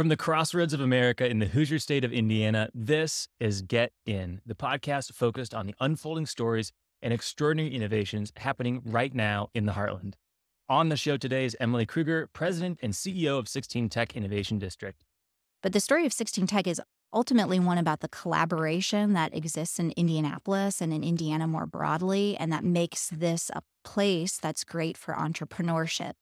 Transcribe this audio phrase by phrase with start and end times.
[0.00, 4.40] From the crossroads of America in the Hoosier state of Indiana, this is Get In,
[4.46, 9.72] the podcast focused on the unfolding stories and extraordinary innovations happening right now in the
[9.72, 10.14] heartland.
[10.70, 15.04] On the show today is Emily Krueger, President and CEO of 16 Tech Innovation District.
[15.62, 16.80] But the story of 16 Tech is
[17.12, 22.50] ultimately one about the collaboration that exists in Indianapolis and in Indiana more broadly, and
[22.50, 26.12] that makes this a place that's great for entrepreneurship.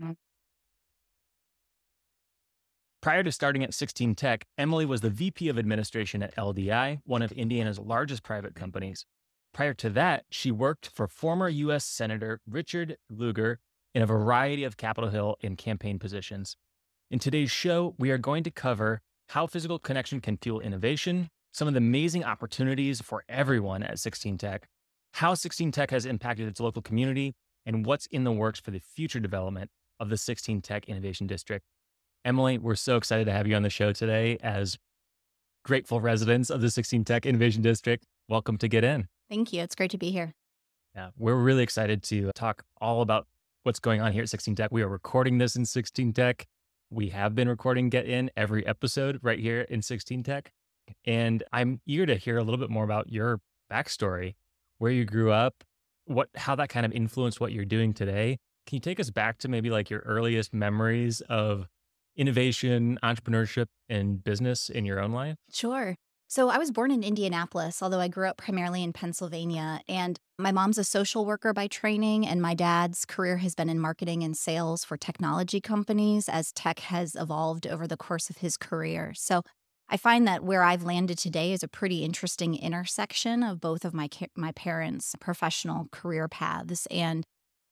[0.00, 0.12] Mm-hmm.
[3.04, 7.20] Prior to starting at 16 Tech, Emily was the VP of Administration at LDI, one
[7.20, 9.04] of Indiana's largest private companies.
[9.52, 11.84] Prior to that, she worked for former U.S.
[11.84, 13.60] Senator Richard Lugar
[13.94, 16.56] in a variety of Capitol Hill and campaign positions.
[17.10, 21.68] In today's show, we are going to cover how physical connection can fuel innovation, some
[21.68, 24.66] of the amazing opportunities for everyone at 16 Tech,
[25.12, 27.34] how 16 Tech has impacted its local community,
[27.66, 29.70] and what's in the works for the future development
[30.00, 31.64] of the 16 Tech Innovation District.
[32.24, 34.78] Emily, we're so excited to have you on the show today as
[35.64, 38.04] grateful residents of the 16 Tech Innovation District.
[38.28, 39.08] Welcome to Get In.
[39.28, 39.62] Thank you.
[39.62, 40.32] It's great to be here.
[40.94, 43.26] Yeah, we're really excited to talk all about
[43.64, 44.70] what's going on here at 16 Tech.
[44.70, 46.46] We are recording this in 16 Tech.
[46.90, 50.52] We have been recording Get In every episode right here in 16 Tech.
[51.04, 53.40] And I'm eager to hear a little bit more about your
[53.72, 54.34] backstory,
[54.78, 55.64] where you grew up,
[56.06, 58.38] what how that kind of influenced what you're doing today.
[58.66, 61.68] Can you take us back to maybe like your earliest memories of
[62.16, 65.36] innovation, entrepreneurship, and business in your own life?
[65.52, 65.94] Sure.
[66.26, 69.80] So I was born in Indianapolis, although I grew up primarily in Pennsylvania.
[69.88, 73.78] And my mom's a social worker by training, and my dad's career has been in
[73.78, 78.56] marketing and sales for technology companies as tech has evolved over the course of his
[78.56, 79.12] career.
[79.14, 79.42] So
[79.88, 83.94] I find that where I've landed today is a pretty interesting intersection of both of
[83.94, 86.86] my my parents' professional career paths.
[86.86, 87.24] And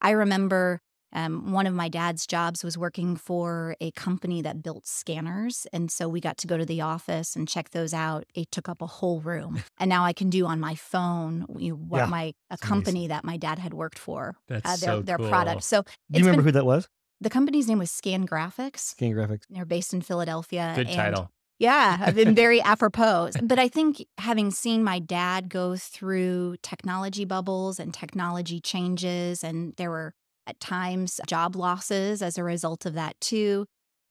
[0.02, 0.80] I remember
[1.14, 5.66] um, one of my dad's jobs was working for a company that built scanners.
[5.72, 8.24] And so we got to go to the office and check those out.
[8.34, 9.62] It took up a whole room.
[9.78, 13.08] and now I can do on my phone you know, what Yeah, my a company
[13.08, 15.28] that my dad had worked for, That's uh, their, so their cool.
[15.28, 15.64] product.
[15.64, 16.88] So Do you remember been- who that was?
[17.20, 18.78] the company's name was Scan Graphics.
[18.80, 19.42] Scan Graphics.
[19.48, 20.72] They're based in Philadelphia.
[20.74, 21.30] Good title.
[21.62, 23.30] Yeah, I've been very apropos.
[23.40, 29.72] But I think having seen my dad go through technology bubbles and technology changes, and
[29.76, 30.12] there were
[30.48, 33.66] at times job losses as a result of that too.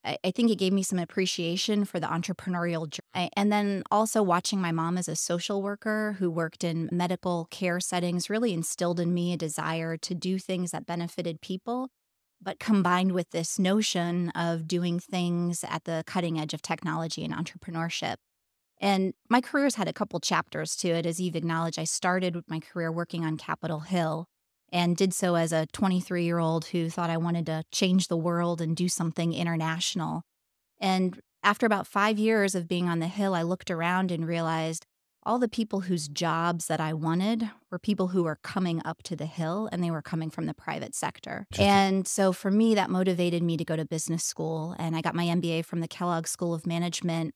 [0.05, 3.29] I I think it gave me some appreciation for the entrepreneurial journey.
[3.35, 7.81] And then also watching my mom as a social worker who worked in medical care
[7.81, 11.89] settings really instilled in me a desire to do things that benefited people
[12.41, 17.33] but combined with this notion of doing things at the cutting edge of technology and
[17.33, 18.15] entrepreneurship.
[18.79, 21.05] And my career's had a couple chapters to it.
[21.05, 24.27] As you've acknowledged, I started with my career working on Capitol Hill
[24.71, 28.17] and did so as a 23 year old who thought I wanted to change the
[28.17, 30.23] world and do something international.
[30.79, 34.85] And after about five years of being on the Hill, I looked around and realized
[35.23, 39.15] all the people whose jobs that I wanted were people who were coming up to
[39.15, 41.45] the Hill and they were coming from the private sector.
[41.59, 44.75] And so for me, that motivated me to go to business school.
[44.79, 47.33] And I got my MBA from the Kellogg School of Management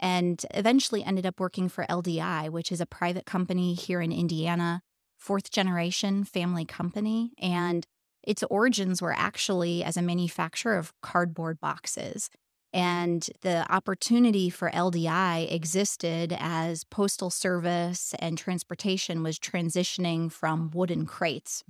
[0.00, 4.82] and eventually ended up working for LDI, which is a private company here in Indiana,
[5.18, 7.32] fourth generation family company.
[7.38, 7.86] And
[8.22, 12.30] its origins were actually as a manufacturer of cardboard boxes.
[12.72, 21.06] And the opportunity for LDI existed as postal service and transportation was transitioning from wooden
[21.06, 21.64] crates.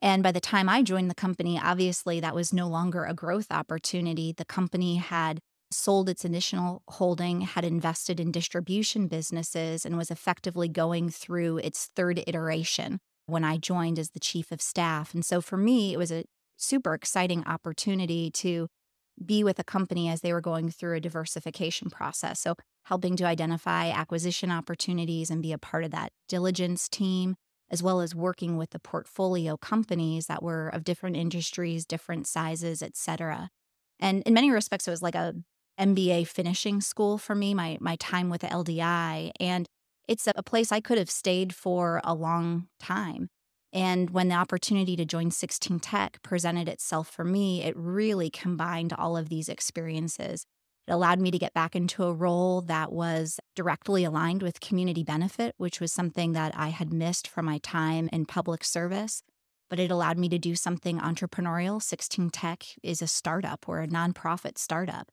[0.00, 3.50] And by the time I joined the company, obviously that was no longer a growth
[3.50, 4.32] opportunity.
[4.32, 5.40] The company had
[5.72, 11.90] sold its initial holding, had invested in distribution businesses, and was effectively going through its
[11.96, 15.12] third iteration when I joined as the chief of staff.
[15.12, 16.24] And so for me, it was a
[16.56, 18.68] super exciting opportunity to
[19.24, 22.40] be with a company as they were going through a diversification process.
[22.40, 27.36] So helping to identify acquisition opportunities and be a part of that diligence team,
[27.70, 32.82] as well as working with the portfolio companies that were of different industries, different sizes,
[32.82, 33.50] et cetera.
[33.98, 35.34] And in many respects, it was like a
[35.78, 39.32] MBA finishing school for me, my my time with LDI.
[39.40, 39.66] And
[40.08, 43.28] it's a place I could have stayed for a long time.
[43.72, 48.92] And when the opportunity to join 16 Tech presented itself for me, it really combined
[48.92, 50.46] all of these experiences.
[50.86, 55.02] It allowed me to get back into a role that was directly aligned with community
[55.02, 59.22] benefit, which was something that I had missed from my time in public service.
[59.68, 61.82] But it allowed me to do something entrepreneurial.
[61.82, 65.08] 16 Tech is a startup or a nonprofit startup.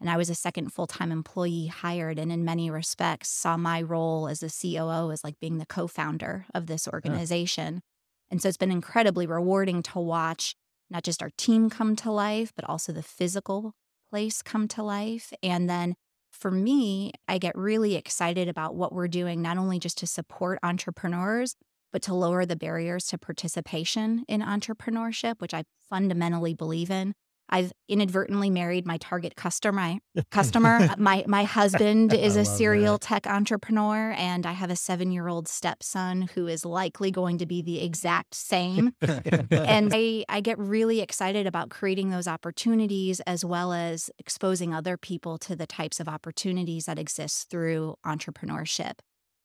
[0.00, 3.82] And I was a second full time employee hired, and in many respects, saw my
[3.82, 7.82] role as a COO as like being the co founder of this organization.
[8.30, 10.54] And so it's been incredibly rewarding to watch
[10.90, 13.74] not just our team come to life, but also the physical
[14.10, 15.32] place come to life.
[15.42, 15.94] And then
[16.30, 20.58] for me, I get really excited about what we're doing, not only just to support
[20.62, 21.56] entrepreneurs,
[21.92, 27.14] but to lower the barriers to participation in entrepreneurship, which I fundamentally believe in.
[27.48, 29.72] I've inadvertently married my target customer.
[29.72, 30.00] My
[30.30, 30.88] customer.
[30.98, 33.02] my my husband is a serial that.
[33.02, 37.46] tech entrepreneur, and I have a seven year old stepson who is likely going to
[37.46, 38.92] be the exact same.
[39.00, 44.96] and I, I get really excited about creating those opportunities as well as exposing other
[44.96, 48.94] people to the types of opportunities that exist through entrepreneurship.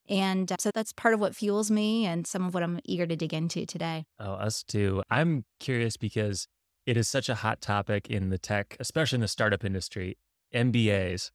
[0.10, 3.06] And uh, so that's part of what fuels me and some of what I'm eager
[3.06, 4.06] to dig into today.
[4.20, 5.02] Oh, us too.
[5.10, 6.48] I'm curious because
[6.86, 10.18] it is such a hot topic in the tech, especially in the startup industry.
[10.54, 11.32] MBAs.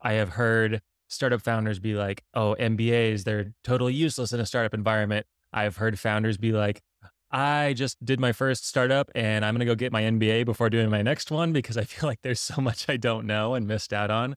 [0.00, 4.74] I have heard startup founders be like, oh, MBAs, they're totally useless in a startup
[4.74, 5.26] environment.
[5.52, 6.82] I've heard founders be like,
[7.30, 10.68] I just did my first startup and I'm going to go get my MBA before
[10.68, 13.66] doing my next one because I feel like there's so much I don't know and
[13.66, 14.34] missed out on.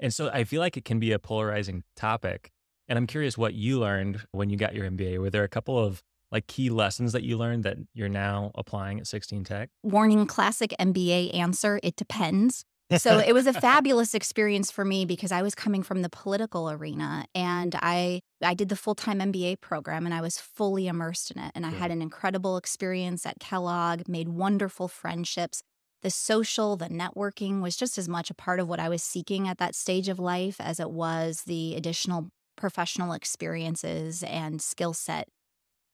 [0.00, 2.50] And so I feel like it can be a polarizing topic.
[2.88, 5.18] And I'm curious what you learned when you got your MBA.
[5.18, 9.00] Were there a couple of like key lessons that you learned that you're now applying
[9.00, 9.70] at 16 Tech?
[9.82, 12.64] Warning classic MBA answer it depends.
[12.96, 16.70] So it was a fabulous experience for me because I was coming from the political
[16.70, 21.42] arena and I I did the full-time MBA program and I was fully immersed in
[21.42, 25.62] it and I had an incredible experience at Kellogg, made wonderful friendships.
[26.02, 29.48] The social, the networking was just as much a part of what I was seeking
[29.48, 35.28] at that stage of life as it was the additional professional experiences and skill set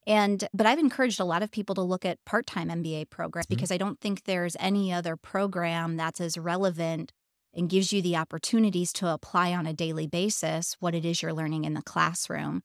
[0.07, 3.55] and but I've encouraged a lot of people to look at part-time MBA programs mm-hmm.
[3.55, 7.11] because I don't think there's any other program that's as relevant
[7.53, 11.33] and gives you the opportunities to apply on a daily basis what it is you're
[11.33, 12.61] learning in the classroom.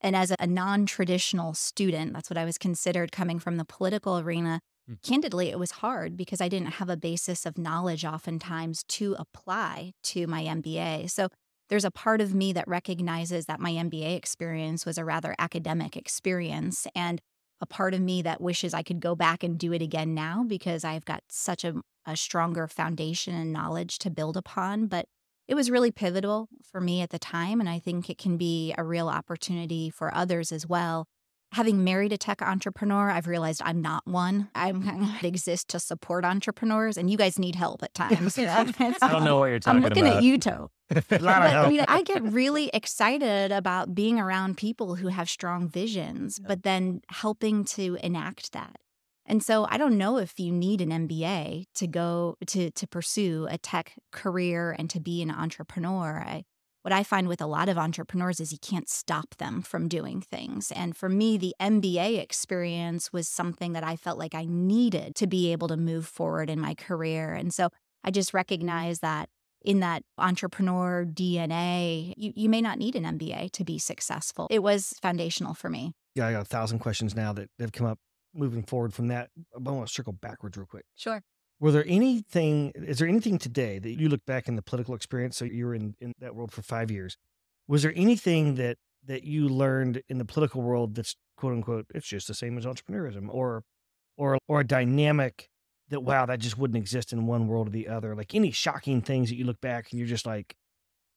[0.00, 4.60] And as a non-traditional student, that's what I was considered coming from the political arena.
[4.88, 5.02] Mm.
[5.02, 9.92] Candidly, it was hard because I didn't have a basis of knowledge oftentimes to apply
[10.04, 11.10] to my MBA.
[11.10, 11.28] So
[11.68, 15.96] there's a part of me that recognizes that my MBA experience was a rather academic
[15.96, 17.20] experience and
[17.60, 20.44] a part of me that wishes I could go back and do it again now
[20.46, 21.74] because I've got such a,
[22.04, 24.86] a stronger foundation and knowledge to build upon.
[24.86, 25.06] But
[25.48, 27.60] it was really pivotal for me at the time.
[27.60, 31.06] And I think it can be a real opportunity for others as well
[31.54, 34.48] having married a tech entrepreneur, I've realized I'm not one.
[34.54, 38.38] I'm kind of exist to support entrepreneurs, and you guys need help at times.
[38.44, 38.66] You know?
[39.00, 39.92] I don't know what you're talking about.
[39.92, 40.16] I'm looking about.
[40.18, 40.70] at you, Toe.
[41.64, 46.62] I mean, I get really excited about being around people who have strong visions, but
[46.62, 48.76] then helping to enact that.
[49.26, 53.46] And so I don't know if you need an MBA to go to to pursue
[53.50, 56.22] a tech career and to be an entrepreneur.
[56.26, 56.44] I
[56.84, 60.20] what I find with a lot of entrepreneurs is you can't stop them from doing
[60.20, 60.70] things.
[60.70, 65.26] And for me, the MBA experience was something that I felt like I needed to
[65.26, 67.32] be able to move forward in my career.
[67.32, 67.70] And so
[68.04, 69.30] I just recognize that
[69.64, 74.46] in that entrepreneur DNA, you, you may not need an MBA to be successful.
[74.50, 75.94] It was foundational for me.
[76.14, 77.98] Yeah, I got a thousand questions now that have come up
[78.34, 79.30] moving forward from that.
[79.56, 80.84] I want to circle backwards real quick.
[80.96, 81.22] Sure.
[81.64, 85.38] Were there anything, is there anything today that you look back in the political experience?
[85.38, 87.16] So you were in, in that world for five years.
[87.66, 88.76] Was there anything that,
[89.06, 92.66] that you learned in the political world that's quote unquote, it's just the same as
[92.66, 93.62] entrepreneurism or,
[94.18, 95.48] or, or a dynamic
[95.88, 98.14] that, wow, that just wouldn't exist in one world or the other?
[98.14, 100.54] Like any shocking things that you look back and you're just like,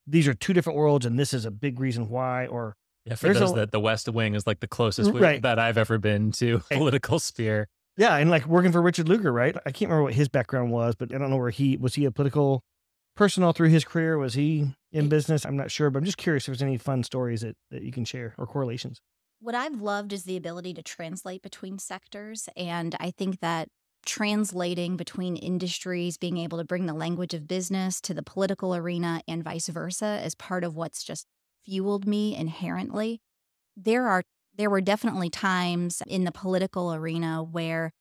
[0.08, 3.34] these are two different worlds and this is a big reason why, or yeah, for
[3.34, 5.42] those a, that the West Wing is like the closest right.
[5.42, 7.68] that I've ever been to political sphere.
[7.98, 9.56] Yeah, and like working for Richard Lugar, right?
[9.66, 11.96] I can't remember what his background was, but I don't know where he was.
[11.96, 12.64] He a political
[13.18, 14.18] person all through his career?
[14.18, 15.46] Was he in business?
[15.46, 17.92] I'm not sure, but I'm just curious if there's any fun stories that, that you
[17.92, 19.02] can share or correlations.
[19.40, 22.48] What I've loved is the ability to translate between sectors.
[22.56, 23.68] And I think that
[24.06, 29.22] translating between industries, being able to bring the language of business to the political arena
[29.28, 31.28] and vice versa is part of what's just
[31.66, 33.20] fueled me inherently.
[33.76, 34.24] There are
[34.58, 37.92] there were definitely times in the political arena where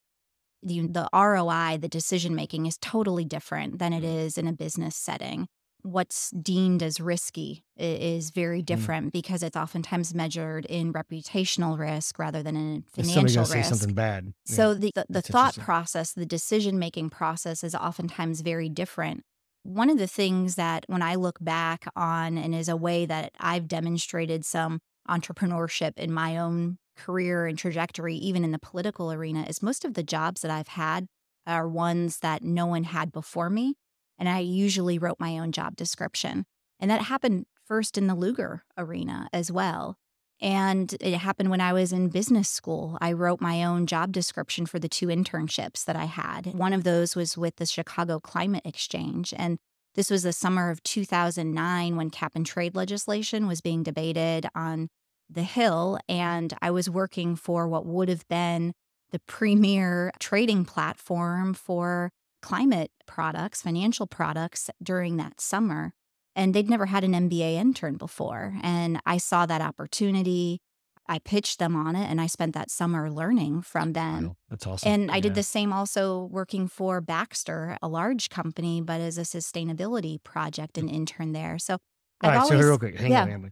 [0.62, 4.38] the, the ROI, the decision making is totally different than it mm.
[4.38, 5.46] in a business setting.
[5.82, 8.66] What's deemed as risky is very mm.
[8.66, 9.12] different mm.
[9.12, 13.52] because it's oftentimes measured in reputational risk rather than in financial risk.
[13.52, 14.32] Say something bad.
[14.46, 14.78] So yeah.
[14.78, 19.22] the, the, the thought process, the decision making process is oftentimes very different.
[19.62, 23.32] One of the things that when I look back on and is a way that
[23.38, 29.44] I've demonstrated some entrepreneurship in my own career and trajectory, even in the political arena,
[29.48, 31.06] is most of the jobs that I've had
[31.46, 33.74] are ones that no one had before me.
[34.18, 36.46] And I usually wrote my own job description.
[36.80, 39.96] And that happened first in the Lugar arena as well.
[40.40, 42.98] And it happened when I was in business school.
[43.00, 46.54] I wrote my own job description for the two internships that I had.
[46.54, 49.32] One of those was with the Chicago Climate Exchange.
[49.36, 49.58] And
[49.96, 54.88] this was the summer of 2009 when cap and trade legislation was being debated on
[55.28, 55.98] the Hill.
[56.08, 58.72] And I was working for what would have been
[59.10, 62.10] the premier trading platform for
[62.42, 65.92] climate products, financial products during that summer
[66.36, 68.54] and they'd never had an MBA intern before.
[68.62, 70.60] And I saw that opportunity.
[71.08, 74.24] I pitched them on it and I spent that summer learning from them.
[74.24, 74.92] Wow, that's awesome.
[74.92, 79.22] And I did the same also working for Baxter, a large company, but as a
[79.22, 80.80] sustainability project mm.
[80.80, 81.58] and intern there.
[81.58, 81.78] So All
[82.22, 83.22] I've right, always, so real quick, hang yeah.
[83.22, 83.50] on, Emily.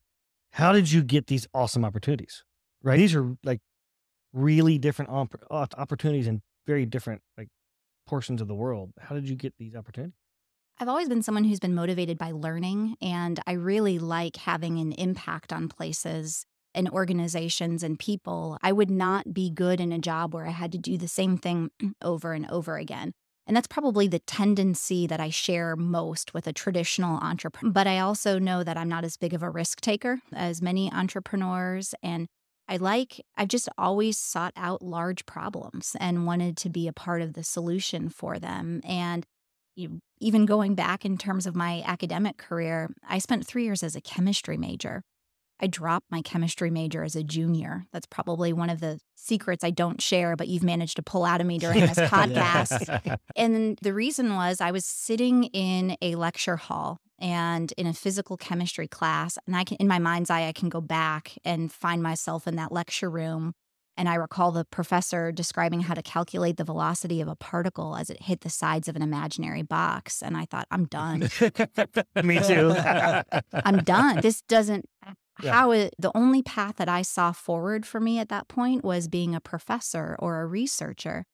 [0.53, 2.45] How did you get these awesome opportunities?
[2.83, 3.61] Right, these are like
[4.33, 7.49] really different op- opportunities in very different like
[8.07, 8.93] portions of the world.
[9.01, 10.15] How did you get these opportunities?
[10.79, 14.93] I've always been someone who's been motivated by learning, and I really like having an
[14.93, 18.59] impact on places and organizations and people.
[18.62, 21.37] I would not be good in a job where I had to do the same
[21.37, 21.71] thing
[22.02, 23.12] over and over again.
[23.47, 27.73] And that's probably the tendency that I share most with a traditional entrepreneur.
[27.73, 30.90] But I also know that I'm not as big of a risk taker as many
[30.90, 31.95] entrepreneurs.
[32.02, 32.26] And
[32.69, 37.21] I like, I've just always sought out large problems and wanted to be a part
[37.21, 38.81] of the solution for them.
[38.83, 39.26] And
[40.21, 44.00] even going back in terms of my academic career, I spent three years as a
[44.00, 45.02] chemistry major.
[45.61, 47.85] I dropped my chemistry major as a junior.
[47.93, 51.41] That's probably one of the secrets I don't share, but you've managed to pull out
[51.41, 53.19] of me during this podcast.
[53.37, 58.37] And the reason was I was sitting in a lecture hall and in a physical
[58.37, 62.03] chemistry class, and I can, in my mind's eye, I can go back and find
[62.03, 63.55] myself in that lecture room
[63.97, 68.11] and I recall the professor describing how to calculate the velocity of a particle as
[68.11, 70.23] it hit the sides of an imaginary box.
[70.23, 71.21] And I thought, I'm done.
[72.25, 72.75] Me too.
[73.53, 74.21] I'm done.
[74.21, 74.89] This doesn't.
[75.43, 75.53] Yeah.
[75.53, 79.09] How it, the only path that I saw forward for me at that point was
[79.09, 81.25] being a professor or a researcher.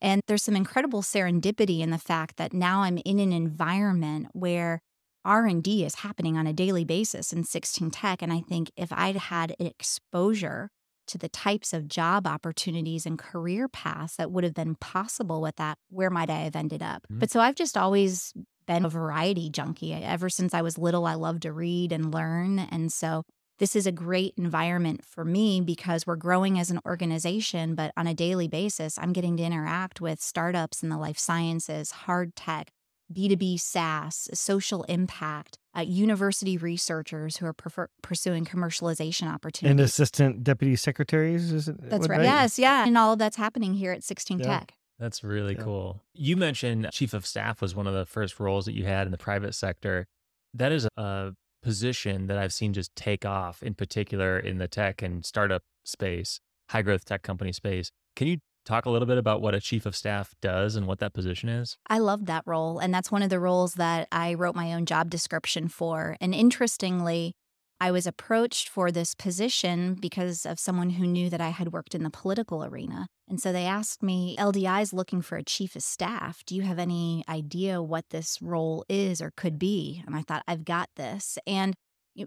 [0.00, 4.80] And there's some incredible serendipity in the fact that now I'm in an environment where
[5.24, 9.16] R&D is happening on a daily basis in 16 Tech and I think if I'd
[9.16, 10.70] had exposure
[11.08, 15.56] to the types of job opportunities and career paths that would have been possible with
[15.56, 17.06] that, where might I have ended up?
[17.10, 17.18] Mhm.
[17.18, 18.32] But so I've just always
[18.66, 19.94] been a variety junkie.
[19.94, 22.58] Ever since I was little, I love to read and learn.
[22.58, 23.24] And so
[23.58, 28.06] this is a great environment for me because we're growing as an organization, but on
[28.06, 32.70] a daily basis, I'm getting to interact with startups in the life sciences, hard tech,
[33.12, 39.70] B2B SaaS, social impact, uh, university researchers who are prefer- pursuing commercialization opportunities.
[39.70, 41.76] and assistant deputy secretaries, is it?
[41.88, 42.18] That's right.
[42.18, 42.86] that- Yes, yeah.
[42.86, 44.58] And all of that's happening here at 16 Yeah.
[44.60, 44.74] Tech.
[44.98, 45.62] That's really Yeah.
[45.62, 46.02] cool.
[46.12, 49.10] You mentioned chief of staff was one of the first roles that you had in
[49.10, 50.06] the private sector.
[50.54, 55.02] That is a position that I've seen just take off, in particular in the tech
[55.02, 57.90] and startup space, high growth tech company space.
[58.16, 60.98] Can you talk a little bit about what a chief of staff does and what
[60.98, 61.78] that position is?
[61.88, 62.78] I love that role.
[62.78, 66.16] And that's one of the roles that I wrote my own job description for.
[66.20, 67.34] And interestingly,
[67.80, 71.94] I was approached for this position because of someone who knew that I had worked
[71.94, 73.06] in the political arena.
[73.28, 76.42] And so they asked me, LDI is looking for a chief of staff.
[76.44, 80.02] Do you have any idea what this role is or could be?
[80.06, 81.38] And I thought, I've got this.
[81.46, 81.74] And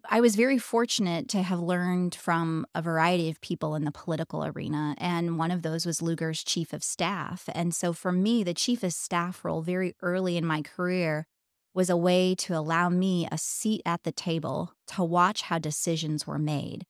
[0.09, 4.45] I was very fortunate to have learned from a variety of people in the political
[4.45, 4.95] arena.
[4.97, 7.49] And one of those was Lugar's chief of staff.
[7.53, 11.27] And so for me, the chief of staff role very early in my career
[11.73, 16.27] was a way to allow me a seat at the table to watch how decisions
[16.27, 16.83] were made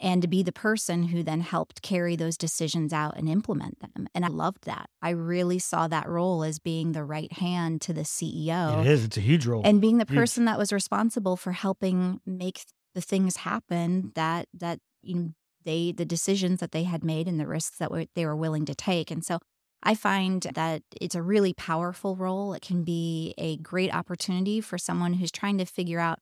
[0.00, 4.08] and to be the person who then helped carry those decisions out and implement them.
[4.12, 4.86] And I loved that.
[5.00, 9.04] I really saw that role as being the right hand to the CEO It is.
[9.04, 9.62] It's a huge role.
[9.64, 10.18] and being the Huge.
[10.18, 12.64] person that was responsible for helping make
[12.94, 15.28] the things happen that that you know
[15.64, 18.64] they the decisions that they had made and the risks that were, they were willing
[18.66, 19.38] to take and so
[19.84, 24.78] i find that it's a really powerful role it can be a great opportunity for
[24.78, 26.18] someone who's trying to figure out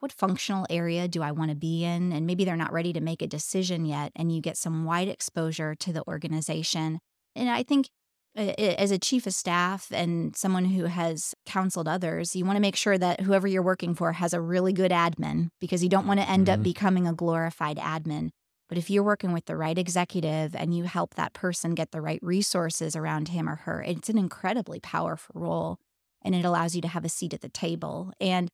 [0.00, 3.00] what functional area do i want to be in and maybe they're not ready to
[3.00, 6.98] make a decision yet and you get some wide exposure to the organization
[7.34, 7.88] and i think
[8.36, 12.76] as a chief of staff and someone who has counseled others, you want to make
[12.76, 16.20] sure that whoever you're working for has a really good admin because you don't want
[16.20, 16.62] to end up Mhm.
[16.62, 18.28] becoming a glorified admin.
[18.68, 22.00] But if you're working with the right executive and you help that person get the
[22.00, 25.78] right resources around him or her, it's an incredibly powerful role
[26.22, 28.12] and it allows you to have a seat at the table.
[28.20, 28.50] And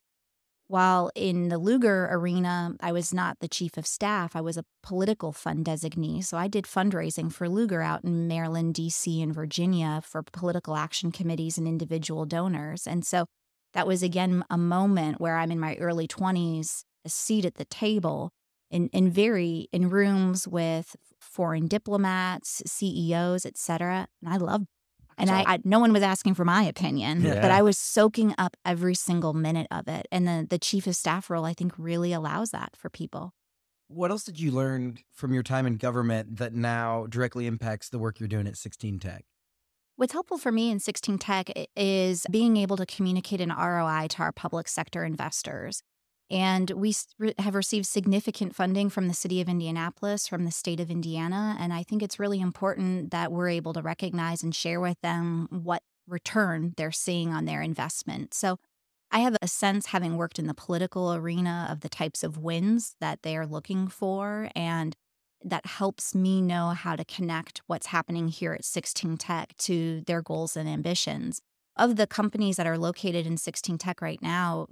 [0.69, 4.65] while in the Lugar arena, I was not the chief of staff, I was a
[4.83, 6.25] political fund designee.
[6.25, 11.13] So I did fundraising for Lugar out in Maryland, DC, and Virginia for political action
[11.13, 12.87] committees and individual donors.
[12.87, 13.27] And so
[13.75, 17.65] that was again a moment where I'm in my early 20s, a seat at the
[17.65, 18.31] table.
[18.73, 24.09] In, in very in rooms with foreign diplomats, CEOs, et cetera.
[24.23, 24.67] And I loved
[25.19, 27.41] and I, I, no one was asking for my opinion, yeah.
[27.41, 30.07] but I was soaking up every single minute of it.
[30.11, 33.35] And the the chief of staff role, I think, really allows that for people.
[33.89, 37.99] What else did you learn from your time in government that now directly impacts the
[37.99, 39.25] work you're doing at 16 Tech?
[39.97, 44.23] What's helpful for me in 16 Tech is being able to communicate an ROI to
[44.23, 45.83] our public sector investors.
[46.31, 46.95] And we
[47.39, 51.57] have received significant funding from the city of Indianapolis, from the state of Indiana.
[51.61, 55.49] And I think it's really important that we're able to recognize and share with them
[55.51, 58.35] what return they're seeing on their investment.
[58.35, 58.59] So
[59.11, 62.97] I have a sense, having worked in the political arena, of the types of wins
[63.01, 64.49] that they're looking for.
[64.57, 64.97] And
[65.45, 70.23] that helps me know how to connect what's happening here at 16 Tech to their
[70.23, 71.43] goals and ambitions
[71.77, 74.67] of the companies that are located in 16 Tech right now,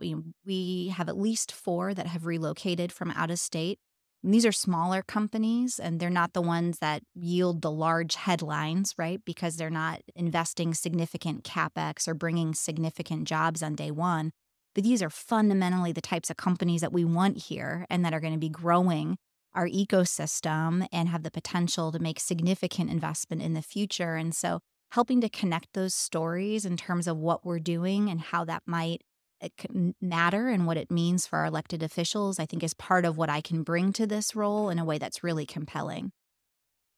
[0.45, 3.79] we have at least four that have relocated from out of state.
[4.23, 8.95] And these are smaller companies, and they're not the ones that yield the large headlines,
[8.99, 9.19] right?
[9.25, 14.33] Because they're not investing significant capex or bringing significant jobs on day one.
[14.75, 18.21] But these are fundamentally the types of companies that we want here and that are
[18.21, 19.17] going to be growing
[19.55, 24.17] our ecosystem and have the potential to make significant investment in the future.
[24.17, 28.45] And so helping to connect those stories in terms of what we're doing and how
[28.45, 29.03] that might
[29.41, 29.49] eh,
[30.01, 33.31] matter and what it means for our elected officials, I think is part of what
[33.31, 36.13] I can bring to this role in a way that's really compelling.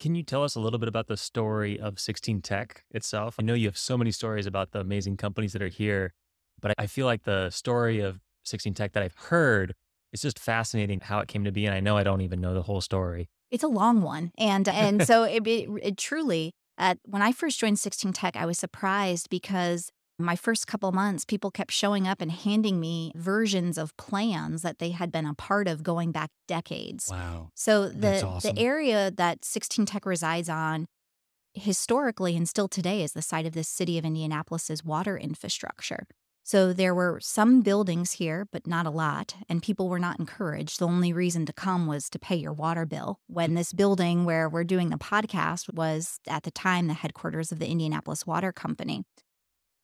[0.00, 3.36] Can you tell us a little bit about the story of 16 Tech itself?
[3.38, 6.12] I know you have so many stories about the amazing companies that are here,
[6.60, 9.74] but I feel like the story of 16 Tech that I've heard
[10.12, 11.66] is just fascinating how it came to be.
[11.66, 13.28] And I know I don't even know the whole story.
[13.50, 14.32] It's a long one.
[14.36, 18.44] And, and so it, it, it truly, at, when I first joined 16 Tech, I
[18.44, 23.78] was surprised because my first couple months, people kept showing up and handing me versions
[23.78, 27.08] of plans that they had been a part of going back decades.
[27.10, 27.50] Wow.
[27.54, 28.54] So the awesome.
[28.54, 30.86] the area that 16 Tech resides on
[31.54, 36.06] historically and still today is the site of the city of Indianapolis's water infrastructure.
[36.44, 40.80] So there were some buildings here, but not a lot, and people were not encouraged.
[40.80, 43.20] The only reason to come was to pay your water bill.
[43.28, 43.56] When mm.
[43.56, 47.68] this building where we're doing the podcast was at the time the headquarters of the
[47.68, 49.04] Indianapolis Water Company.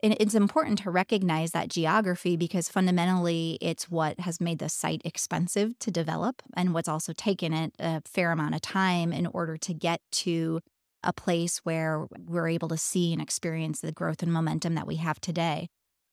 [0.03, 5.03] And it's important to recognize that geography because fundamentally it's what has made the site
[5.05, 9.57] expensive to develop and what's also taken it a fair amount of time in order
[9.57, 10.61] to get to
[11.03, 14.97] a place where we're able to see and experience the growth and momentum that we
[14.97, 15.69] have today.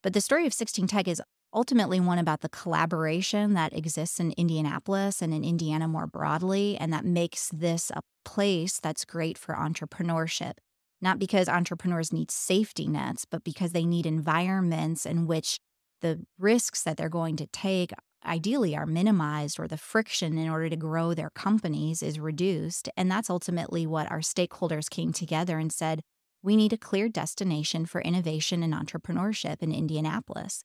[0.06, 1.20] But the story of 16 Tech is
[1.52, 6.94] ultimately one about the collaboration that exists in Indianapolis and in Indiana more broadly, and
[6.94, 10.60] that makes this a place that's great for entrepreneurship.
[11.02, 15.58] Not because entrepreneurs need safety nets, but because they need environments in which
[16.02, 17.92] the risks that they're going to take
[18.24, 22.90] ideally are minimized or the friction in order to grow their companies is reduced.
[22.96, 26.02] And that's ultimately what our stakeholders came together and said
[26.46, 30.64] we need a clear destination for innovation and entrepreneurship in Indianapolis.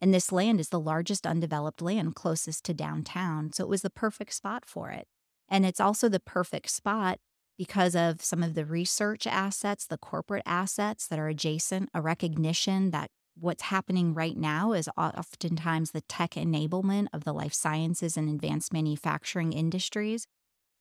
[0.00, 3.90] And this land is the largest undeveloped land closest to downtown, so it was the
[3.90, 5.06] perfect spot for it.
[5.48, 7.20] And it's also the perfect spot
[7.56, 12.90] because of some of the research assets, the corporate assets that are adjacent, a recognition
[12.90, 18.28] that what's happening right now is oftentimes the tech enablement of the life sciences and
[18.28, 20.26] advanced manufacturing industries.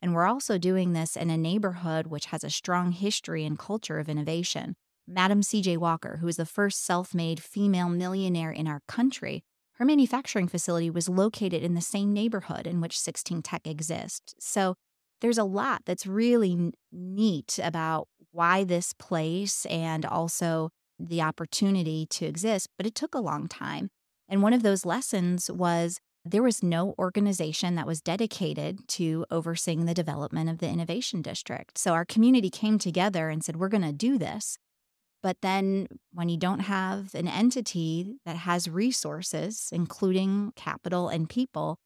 [0.02, 4.00] And we're also doing this in a neighborhood which has a strong history and culture
[4.00, 4.76] of innovation.
[5.08, 5.78] Madam C.J.
[5.78, 10.90] Walker, who is the first self made female millionaire in our country, her manufacturing facility
[10.90, 14.36] was located in the same neighborhood in which 16 Tech exists.
[14.40, 14.76] So
[15.22, 22.26] there's a lot that's really neat about why this place and also the opportunity to
[22.26, 23.90] exist, but it took a long time.
[24.28, 26.00] And one of those lessons was
[26.32, 31.78] there was no organization that was dedicated to overseeing the development of the innovation district.
[31.78, 34.58] So our community came together and said, we're going to do this.
[35.22, 41.78] But then when you don't have an entity that has resources, including capital and people,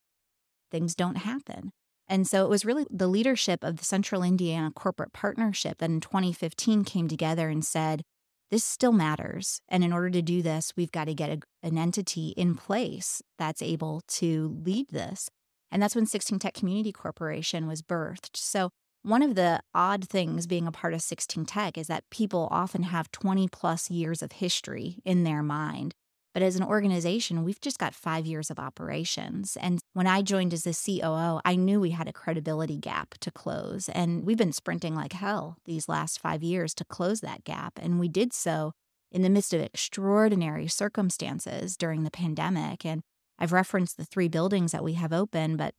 [0.71, 1.71] things don't happen.
[2.07, 6.01] And so it was really the leadership of the Central Indiana Corporate Partnership that in
[6.01, 8.03] 2015 came together and said,
[8.51, 9.61] this still matters.
[9.69, 13.21] And in order to do this, we've got to get a, an entity in place
[13.37, 15.29] that's able to lead this.
[15.71, 18.35] And that's when 16 Tech Community Corporation was birthed.
[18.35, 18.69] So,
[19.01, 22.83] one of the odd things being a part of 16 Tech is that people often
[22.83, 25.93] have 20 plus years of history in their mind.
[26.33, 29.55] But as an organization, we've just got five years of operations.
[29.61, 33.29] And when I joined as the COO, I knew we had a credibility gap to
[33.29, 33.87] close.
[33.89, 37.79] And we've been sprinting like hell these last five years to close that gap.
[37.79, 38.71] And we did so
[39.11, 42.83] in the midst of extraordinary circumstances during the pandemic.
[42.83, 43.01] And
[43.37, 45.75] I've referenced the three buildings that we have open, but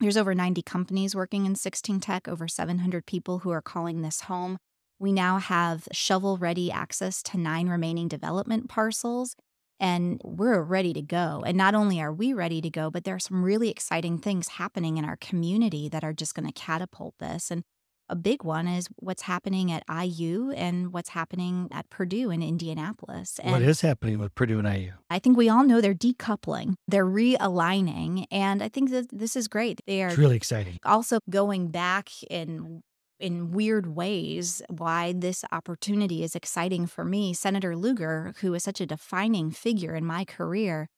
[0.00, 4.22] There's over 90 companies working in 16 Tech, over 700 people who are calling this
[4.22, 4.58] home.
[4.98, 9.36] We now have shovel ready access to nine remaining development parcels,
[9.80, 11.42] and we're ready to go.
[11.46, 14.48] And not only are we ready to go, but there are some really exciting things
[14.48, 17.50] happening in our community that are just going to catapult this.
[17.50, 17.62] And
[18.08, 23.40] a big one is what's happening at IU and what's happening at Purdue in Indianapolis.
[23.42, 24.92] And what is happening with Purdue and IU?
[25.10, 29.48] I think we all know they're decoupling, they're realigning, and I think that this is
[29.48, 29.80] great.
[29.86, 30.78] They are It's really exciting.
[30.84, 32.82] also going back in
[33.18, 37.32] in weird ways why this opportunity is exciting for me.
[37.32, 40.88] Senator Lugar, who is such a defining figure in my career,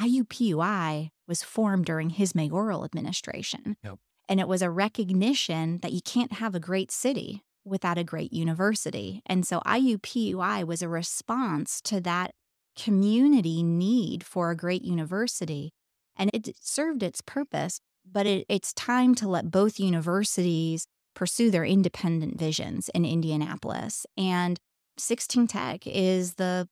[0.00, 3.76] IUPUI was formed during his mayoral administration.
[3.82, 3.98] Yep.
[4.28, 8.32] And it was a recognition that you can't have a great city without a great
[8.32, 9.22] university.
[9.26, 12.32] And so IUPUI was a response to that
[12.76, 15.72] community need for a great university.
[16.16, 20.86] And it served its purpose, but it, it's time to let both universities
[21.18, 24.06] pursue their independent visions in Indianapolis.
[24.16, 24.56] And
[24.98, 26.68] 16 Tech is the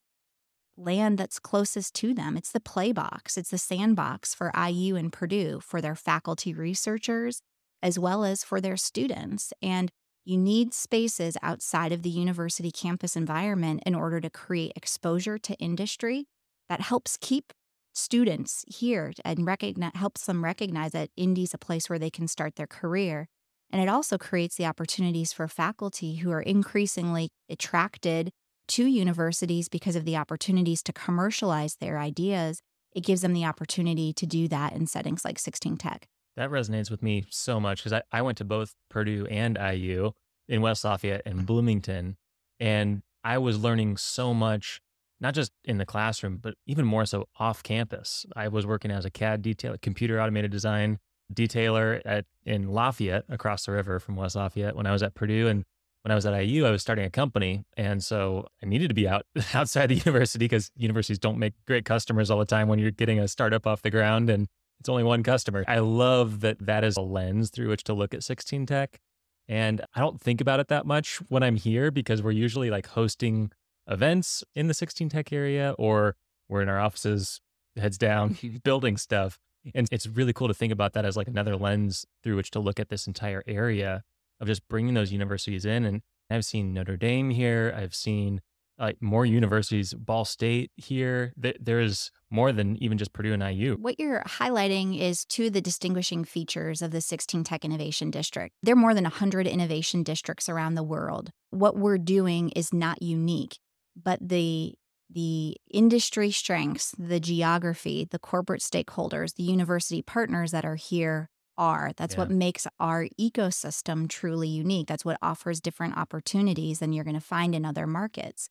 [0.77, 2.37] land that's closest to them.
[2.37, 7.41] It's the playbox, it's the sandbox for IU and Purdue for their faculty researchers
[7.83, 9.53] as well as for their students.
[9.61, 9.91] And
[10.25, 15.55] you need spaces outside of the university campus environment in order to create exposure to
[15.57, 16.27] industry
[16.69, 17.53] that helps keep
[17.95, 22.55] students here and recognize, helps them recognize that Indy's a place where they can start
[22.55, 23.27] their career.
[23.71, 28.31] And it also creates the opportunities for faculty who are increasingly attracted
[28.69, 32.61] to universities because of the opportunities to commercialize their ideas.
[32.95, 36.07] It gives them the opportunity to do that in settings like 16 Tech.
[36.37, 40.13] That resonates with me so much because I, I went to both Purdue and IU
[40.49, 41.47] in West Lafayette and uh-huh.
[41.47, 42.17] Bloomington.
[42.61, 44.81] And I was learning so much,
[45.21, 48.27] not just in the classroom, but even more so off campus.
[48.35, 50.99] I was working as a CAD detail, computer automated design
[51.33, 55.49] detailer at in Lafayette across the river from West Lafayette when I was at Purdue.
[55.49, 55.65] And
[56.03, 57.65] when I was at IU, I was starting a company.
[57.77, 61.85] And so I needed to be out outside the university because universities don't make great
[61.85, 64.31] customers all the time when you're getting a startup off the ground.
[64.31, 64.47] And
[64.79, 65.65] it's only one customer.
[65.67, 69.01] I love that that is a lens through which to look at 16 Tech.
[69.49, 72.89] And I don't think about it that much when I'm here because we're usually like
[72.89, 73.51] hosting
[73.89, 76.17] events in the 16 Tech area or
[76.49, 77.41] we're in our offices,
[77.77, 79.39] heads down, building stuff.
[79.75, 82.61] And it's really cool to think about that as like another lens through which to
[82.61, 84.03] look at this entire area
[84.41, 85.85] of just bringing those universities in.
[85.85, 87.75] And I've seen Notre Dame here.
[87.77, 88.41] I've seen
[88.79, 91.33] like more universities, Ball State here.
[91.37, 93.77] There's more than even just Purdue and IU.
[93.81, 98.55] What you're highlighting is two of the distinguishing features of the 16 Tech Innovation District.
[98.63, 101.31] There are more than 100 innovation districts around the world.
[101.51, 103.59] What we're doing is not unique,
[103.97, 104.75] but the
[105.09, 111.93] the industry strengths, the geography, the corporate stakeholders, the university partners that are here are.
[111.97, 112.21] That's yeah.
[112.21, 114.89] what makes our ecosystem truly unique.
[114.89, 118.49] That's what offers different opportunities than you're going to find in other markets.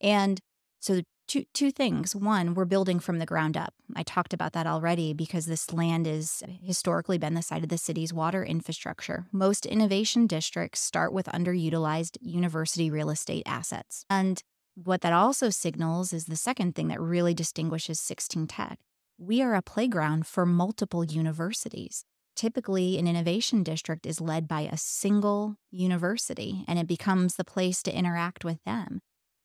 [0.00, 0.40] And
[0.80, 2.16] so two two things.
[2.16, 3.74] One, we're building from the ground up.
[3.94, 7.78] I talked about that already because this land has historically been the site of the
[7.78, 9.26] city's water infrastructure.
[9.32, 14.04] Most innovation districts start with underutilized university real estate assets.
[14.08, 14.42] And
[14.84, 18.78] what that also signals is the second thing that really distinguishes 16 Tech.
[19.18, 22.04] We are a playground for multiple universities.
[22.36, 27.82] Typically, an innovation district is led by a single university, and it becomes the place
[27.82, 29.00] to interact with them.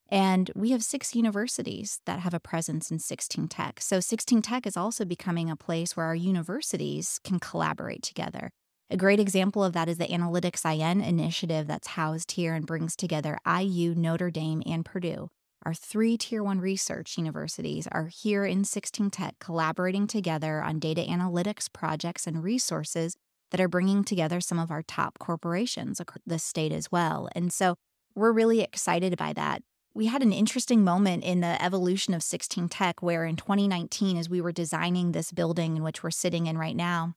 [0.08, 3.82] And we have six universities that have a presence in 16 Tech.
[3.82, 8.52] So 16 Tech is also becoming a place where our universities can collaborate together.
[8.94, 12.96] A great example of that is the Analytics IN initiative that's housed here and brings
[12.96, 15.32] together IU, Notre Dame, and Purdue.
[15.66, 21.02] Our three tier one research universities are here in 16 Tech collaborating together on data
[21.10, 23.18] analytics projects and resources
[23.50, 27.28] that are bringing together some of our top corporations across the state as well.
[27.34, 27.74] And so
[28.14, 29.64] we're really excited by that
[29.96, 34.30] we had an interesting moment in the evolution of 16 Tech where in 2019, as
[34.30, 37.14] we were designing this building in which we're sitting in right now,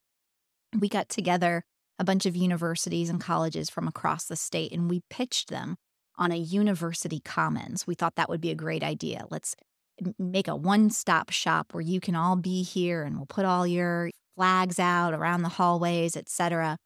[0.80, 1.64] we got together
[1.98, 5.76] a bunch of universities and colleges from across the state and we pitched them
[6.18, 7.86] on a university commons.
[7.86, 9.26] We thought that would be a great idea.
[9.30, 9.54] Let's
[10.18, 13.66] make a one stop shop where you can all be here and we'll put all
[13.66, 16.76] your flags out around the hallways, et cetera.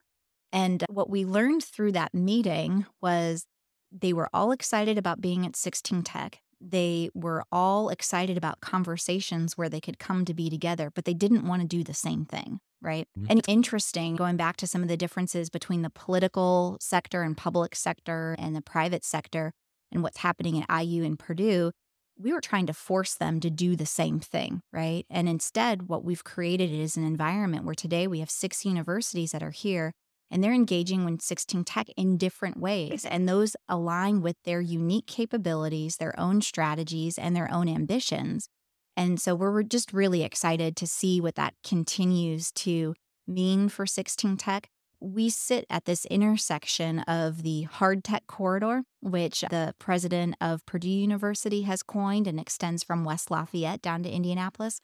[0.53, 3.46] And what we learned through that meeting was
[3.92, 6.40] they were all excited about being at 16 Tech.
[6.61, 11.14] They were all excited about conversations where they could come to be together, but they
[11.14, 13.09] didn't want to do the same thing, right?
[13.18, 13.27] Mm-hmm.
[13.31, 17.75] And interesting, going back to some of the differences between the political sector and public
[17.75, 19.53] sector and the private sector
[19.90, 21.73] and what's happening at IU and Purdue,
[22.18, 25.07] we were trying to force them to do the same thing, right?
[25.09, 29.42] And instead, what we've created is an environment where today we have six universities that
[29.42, 29.92] are here
[30.31, 33.05] and they're engaging with 16 Tech in different ways.
[33.05, 38.49] And those align with their unique capabilities, their own strategies, and their own ambitions.
[38.97, 42.95] And so we're just really excited to see what that continues to
[43.27, 44.69] mean for 16 Tech.
[45.01, 50.90] We sit at this intersection of the hard tech corridor, which the president of Purdue
[50.90, 54.83] University has coined and extends from West Lafayette down to Indianapolis.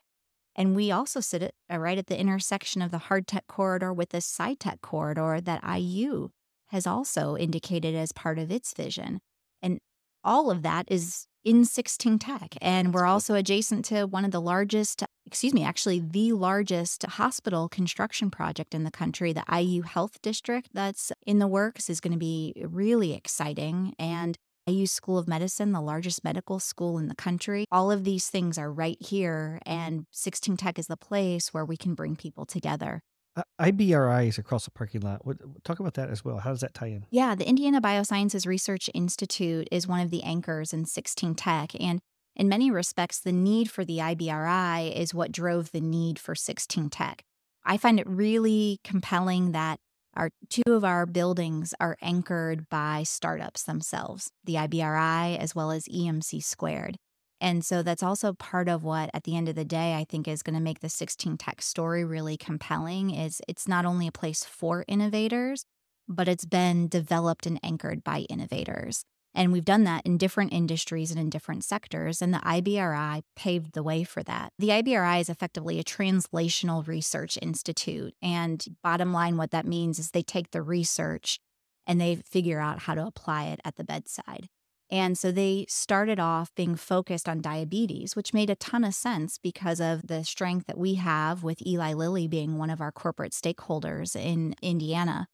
[0.57, 3.93] And we also sit at, uh, right at the intersection of the hard tech corridor
[3.93, 6.31] with the sci tech corridor that IU
[6.69, 9.21] has also indicated as part of its vision.
[9.63, 9.79] And
[10.25, 12.57] all of that is in 16 Tech.
[12.61, 17.69] And we're also adjacent to one of the largest, excuse me, actually the largest hospital
[17.69, 22.13] construction project in the country, the IU Health District that's in the works is going
[22.13, 23.95] to be really exciting.
[23.97, 24.37] And
[24.67, 27.67] IU School of Medicine, the largest medical school in the country.
[27.71, 31.77] All of these things are right here, and 16 Tech is the place where we
[31.77, 33.01] can bring people together.
[33.37, 35.25] Uh, IBRI is across the parking lot.
[35.25, 36.39] What, talk about that as well.
[36.39, 37.07] How does that tie in?
[37.11, 41.73] Yeah, the Indiana Biosciences Research Institute is one of the anchors in 16 Tech.
[41.79, 42.01] And
[42.35, 46.89] in many respects, the need for the IBRI is what drove the need for 16
[46.91, 47.23] Tech.
[47.65, 49.81] I find it really compelling that
[50.17, 55.85] our two of our buildings are anchored by startups themselves, the IBRI as well as
[55.85, 56.97] EMC squared.
[57.41, 60.27] And so that's also part of what at the end of the day I think
[60.27, 64.13] is going to make the 16 tech story really compelling is it's not only a
[64.13, 65.65] place for innovators,
[66.09, 69.05] but it's been developed and anchored by innovators.
[69.37, 72.23] And we've done that in different industries and in different sectors.
[72.23, 74.55] And the IBRI paved the way for that.
[74.59, 78.15] The IBRI is effectively a translational research institute.
[78.23, 81.39] And bottom line, what that means is they take the research
[81.87, 84.49] and they figure out how to apply it at the bedside.
[84.91, 89.37] And so they started off being focused on diabetes, which made a ton of sense
[89.37, 93.33] because of the strength that we have with Eli Lilly being one of our corporate
[93.33, 95.27] stakeholders in Indiana.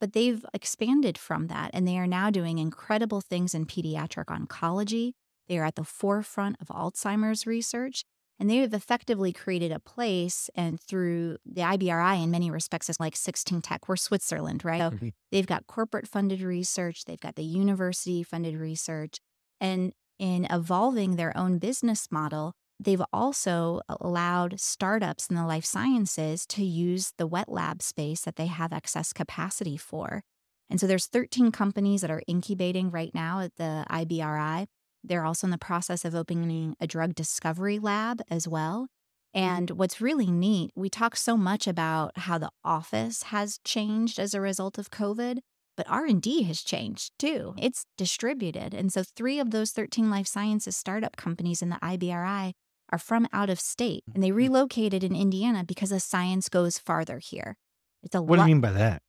[0.00, 5.12] But they've expanded from that and they are now doing incredible things in pediatric oncology.
[5.48, 8.04] They are at the forefront of Alzheimer's research.
[8.40, 13.00] And they have effectively created a place, and through the IBRI, in many respects, is
[13.00, 13.88] like 16 Tech.
[13.88, 14.78] We're Switzerland, right?
[14.80, 15.12] So Mhm.
[15.32, 19.16] they've got corporate funded research, they've got the university funded research.
[19.60, 26.46] And in evolving their own business model, they've also allowed startups in the life sciences
[26.46, 30.22] to use the wet lab space that they have excess capacity for.
[30.70, 34.66] And so there's 13 companies that are incubating right now at the IBRI.
[35.02, 38.88] They're also in the process of opening a drug discovery lab as well.
[39.34, 39.44] Mm-hmm.
[39.44, 44.34] And what's really neat, we talk so much about how the office has changed as
[44.34, 45.38] a result of COVID,
[45.76, 47.54] but R&D has changed too.
[47.56, 48.74] It's distributed.
[48.74, 52.52] And so 3 of those 13 life sciences startup companies in the IBRI
[52.90, 54.36] are from out of state and they mm-hmm.
[54.36, 57.56] relocated in Indiana because the science goes farther here.
[58.02, 59.02] It's a What do you mean by that?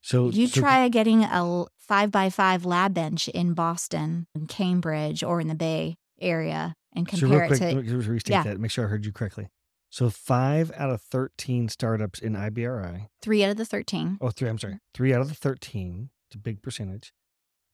[0.00, 5.22] So You so- try getting a five by five lab bench in Boston, in Cambridge,
[5.22, 8.08] or in the Bay Area, and So compare real quick, it let to me just
[8.08, 8.42] restate yeah.
[8.44, 8.60] that.
[8.60, 9.48] Make sure I heard you correctly.
[9.90, 13.08] So five out of thirteen startups in IBRI.
[13.22, 14.18] three out of the thirteen.
[14.20, 14.48] Oh, three.
[14.48, 14.74] I'm sorry.
[14.74, 14.92] Mm-hmm.
[14.94, 16.10] Three out of the thirteen.
[16.28, 17.12] It's a big percentage.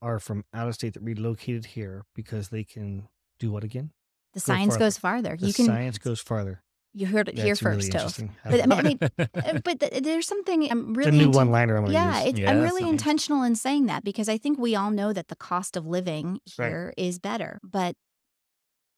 [0.03, 3.93] Are from out of state that relocated here because they can do what again?
[4.35, 4.85] The science farther.
[4.85, 5.37] goes farther.
[5.37, 5.67] The you can.
[5.67, 6.63] science goes farther.
[6.93, 7.99] You heard it here That's really first, too.
[7.99, 8.37] interesting.
[8.45, 12.25] But I mean, Uh, but there's something I'm it's really a new one-liner I'm Yeah.
[12.25, 15.37] Yeah, I'm really intentional in saying that because I think we all know that the
[15.37, 16.69] cost of living Right.
[16.69, 17.61] here is better.
[17.63, 17.95] But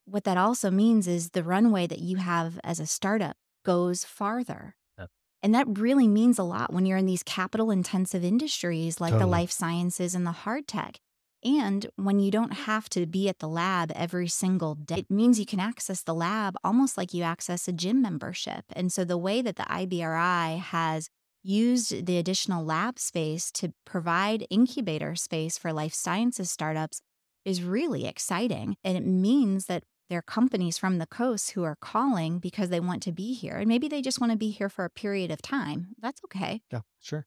[0.06, 4.74] what that also means is the runway that you have as a startup goes farther.
[4.98, 5.10] Yep.
[5.42, 9.26] And that really means a lot when you're in these capital intensive industries like the
[9.26, 10.98] life sciences and the hard tech.
[11.44, 15.40] And when you don't have to be at the lab every single day, it means
[15.40, 18.64] you can access the lab almost like you access a gym membership.
[18.74, 21.08] And so the way that the IBRI has
[21.42, 27.00] used the additional lab space to provide incubator space for life sciences startups
[27.44, 28.76] is really exciting.
[28.84, 32.80] And it means that there are companies from the coast who are calling because they
[32.80, 33.56] want to be here.
[33.56, 35.88] And maybe they just want to be here for a period of time.
[35.98, 36.60] That's okay.
[36.70, 37.26] Yeah, sure.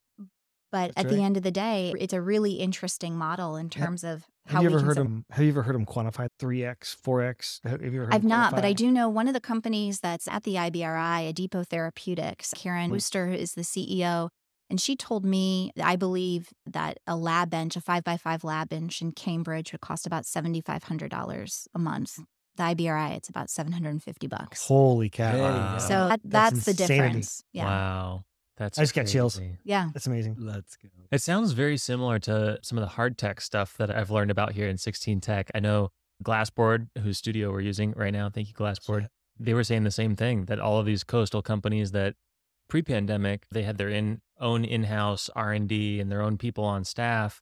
[0.72, 4.04] But That's at the end of the day, it's a really interesting model in terms
[4.04, 5.26] of how Have you we ever can heard them?
[5.32, 7.62] Have you ever heard them quantify three x, four x?
[7.64, 10.00] Have you ever heard I've 'em not, but I do know one of the companies
[10.02, 12.54] that's at the IBRI, Adipo Therapeutics.
[12.56, 12.94] Karen Mm.
[12.94, 14.30] Wooster is the CEO.
[14.70, 18.70] And she told me, I believe that a lab bench, a five by five lab
[18.70, 22.20] bench in Cambridge would cost about $7,500 a month.
[22.58, 24.66] The IBRI, it's about 750 bucks.
[24.68, 25.32] Holy cow!
[25.32, 25.78] Hey, Wow.
[25.78, 27.44] So that, that's, the difference.
[27.52, 27.66] Yeah.
[27.66, 28.24] Wow.
[28.58, 29.40] That's I just got chills.
[29.64, 29.90] Yeah.
[29.94, 30.38] That's amazing.
[30.40, 30.88] Let's go.
[31.12, 34.54] It sounds very similar to some of the hard tech stuff that I've learned about
[34.54, 35.52] here in 16 Tech.
[35.54, 35.92] I know
[36.24, 39.08] Glassboard, whose studio we're using right now, thank you, Glassboard.
[39.38, 42.16] They were saying the same thing that all of these coastal companies that
[42.70, 47.42] pre-pandemic they had their in own in-house R&D and their own people on staff.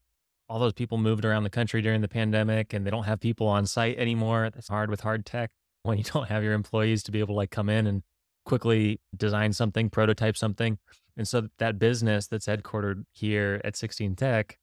[0.49, 3.47] All those people moved around the country during the pandemic and they don't have people
[3.47, 4.49] on site anymore.
[4.53, 5.51] That's hard with hard tech
[5.83, 8.03] when you don't have your employees to be able to like come in and
[8.45, 10.77] quickly design something, prototype something.
[11.15, 14.57] And so that business that's headquartered here at 16 Tech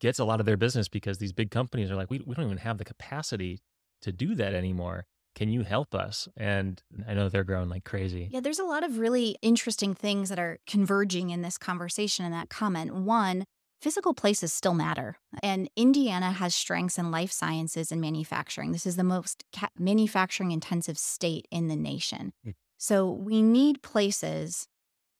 [0.00, 2.46] gets a lot of their business because these big companies are like, we, we don't
[2.46, 3.60] even have the capacity
[4.02, 5.06] to do that anymore.
[5.34, 6.28] Can you help us?
[6.36, 8.28] And I know they're growing like crazy.
[8.30, 12.34] Yeah, there's a lot of really interesting things that are converging in this conversation and
[12.34, 12.94] that comment.
[12.94, 13.44] One,
[13.80, 15.16] physical places still matter.
[15.42, 18.72] And Indiana has strengths in life sciences and manufacturing.
[18.72, 22.32] This is the most ca- manufacturing intensive state in the nation.
[22.44, 22.50] Hmm.
[22.82, 24.66] So we need places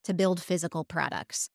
[0.02, 1.48] to build physical products.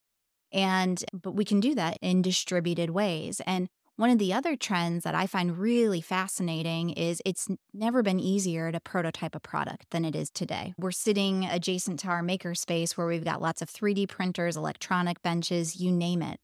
[0.50, 3.42] And but we can do that in distributed ways.
[3.46, 8.20] And one of the other trends that I find really fascinating is it's never been
[8.20, 10.72] easier to prototype a product than it is today.
[10.78, 15.78] We're sitting adjacent to our makerspace where we've got lots of 3D printers, electronic benches,
[15.78, 16.40] you name it.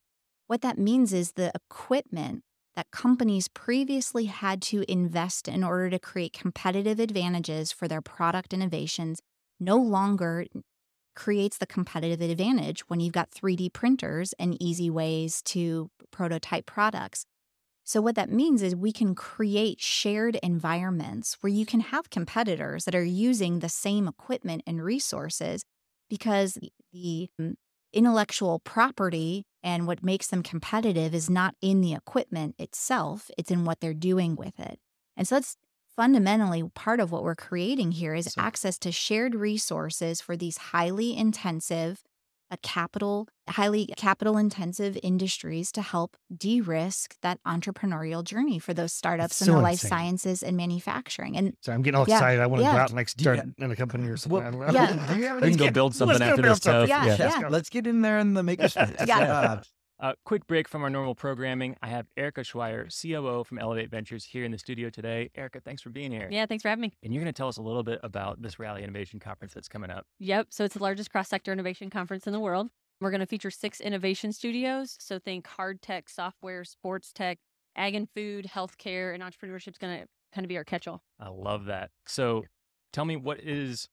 [0.46, 2.42] What that means is the equipment
[2.76, 8.52] that companies previously had to invest in order to create competitive advantages for their product
[8.52, 9.22] innovations
[9.60, 10.46] no longer
[11.14, 17.24] creates the competitive advantage when you've got 3D printers and easy ways to prototype products.
[17.84, 22.86] So, what that means is we can create shared environments where you can have competitors
[22.86, 25.64] that are using the same equipment and resources
[26.08, 26.58] because
[26.92, 27.54] the mm,
[27.92, 33.64] intellectual property and what makes them competitive is not in the equipment itself, it's in
[33.64, 34.78] what they're doing with it.
[35.16, 35.56] And so, that's
[35.96, 40.56] fundamentally part of what we're creating here is So- access to shared resources for these
[40.58, 42.02] highly intensive
[42.50, 49.40] a capital highly capital intensive industries to help de-risk that entrepreneurial journey for those startups
[49.40, 49.88] in the life insane.
[49.88, 52.40] sciences and manufacturing and So I'm getting all Yeah, excited.
[52.40, 52.72] I want to yeah.
[52.74, 54.38] go out and like Do you- start in a company or something.
[54.58, 54.80] Well, I don't know.
[54.80, 55.14] yeah.
[55.14, 56.72] Do you have We any can go build something let's go after build this stuff.
[56.72, 56.88] something.
[56.90, 57.42] Yeah, Let's yeah.
[57.42, 57.48] go.
[57.48, 59.06] Let's get in there in the makerspace.
[59.08, 59.18] Yeah.
[59.20, 59.62] Uh,
[60.04, 61.74] Uh, quick break from our normal programming.
[61.80, 65.30] I have Erica Schweier, COO from Elevate Ventures, here in the studio today.
[65.34, 66.28] Erica, thanks for being here.
[66.30, 66.92] Yeah, thanks for having me.
[67.02, 69.66] And you're going to tell us a little bit about this Rally Innovation Conference that's
[69.66, 70.04] coming up.
[70.18, 70.48] Yep.
[70.50, 72.68] So it's the largest cross sector innovation conference in the world.
[73.00, 74.98] We're going to feature six innovation studios.
[75.00, 77.38] So think hard tech, software, sports tech,
[77.74, 81.00] ag and food, healthcare, and entrepreneurship is going to kind of be our catch all.
[81.18, 81.92] I love that.
[82.06, 82.44] So
[82.92, 83.88] tell me what is,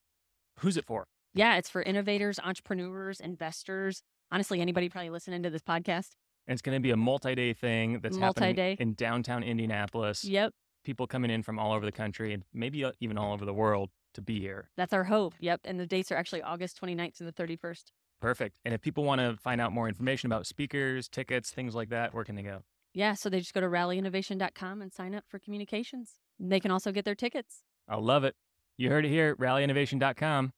[0.60, 1.06] who's it for?
[1.34, 4.04] Yeah, it's for innovators, entrepreneurs, investors.
[4.32, 6.12] Honestly, anybody probably listening to this podcast.
[6.48, 8.78] And it's going to be a multi-day thing that's happening Multi-day.
[8.80, 10.24] in downtown Indianapolis.
[10.24, 10.54] Yep.
[10.84, 13.54] People coming in from all over the country and maybe uh, even all over the
[13.54, 14.70] world to be here.
[14.78, 15.36] That's our hope.
[15.40, 15.62] Yep.
[15.66, 17.84] And the dates are actually August 29th through the 31st.
[18.22, 18.58] Perfect.
[18.66, 22.14] And if people want to find out more information about speakers, tickets, things like that,
[22.14, 22.64] where can they go?
[22.94, 23.14] Yeah.
[23.14, 26.14] So they just go to rallyinnovation.com and sign up for communications.
[26.40, 27.64] They can also get their tickets.
[27.88, 28.36] I love it.
[28.78, 30.54] You heard it here, rallyinnovation.com.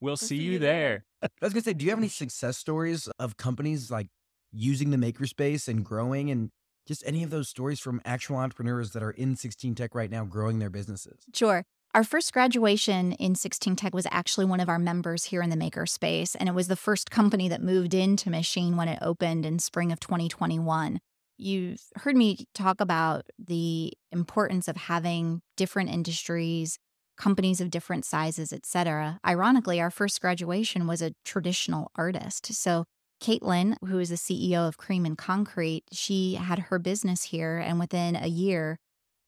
[0.00, 1.04] We'll see, you there.
[1.22, 4.08] I was gonna say, do you have any success stories of companies like
[4.52, 6.50] using the makerspace and growing, and
[6.86, 10.24] just any of those stories from actual entrepreneurs that are in 16 Tech right now,
[10.24, 11.20] growing their businesses?
[11.34, 11.64] Sure.
[11.94, 15.56] Our first graduation in 16 Tech was actually one of our members here in the
[15.56, 19.60] makerspace, and it was the first company that moved into Machine when it opened in
[19.60, 20.98] spring of 2021.
[21.36, 26.78] You've heard me talk about the importance of having different industries,
[27.16, 29.18] companies of different sizes, etc.
[29.26, 32.52] Ironically, our first graduation was a traditional artist.
[32.54, 32.84] So
[33.22, 37.78] Caitlin, who is the CEO of Cream and Concrete, she had her business here, and
[37.78, 38.78] within a year,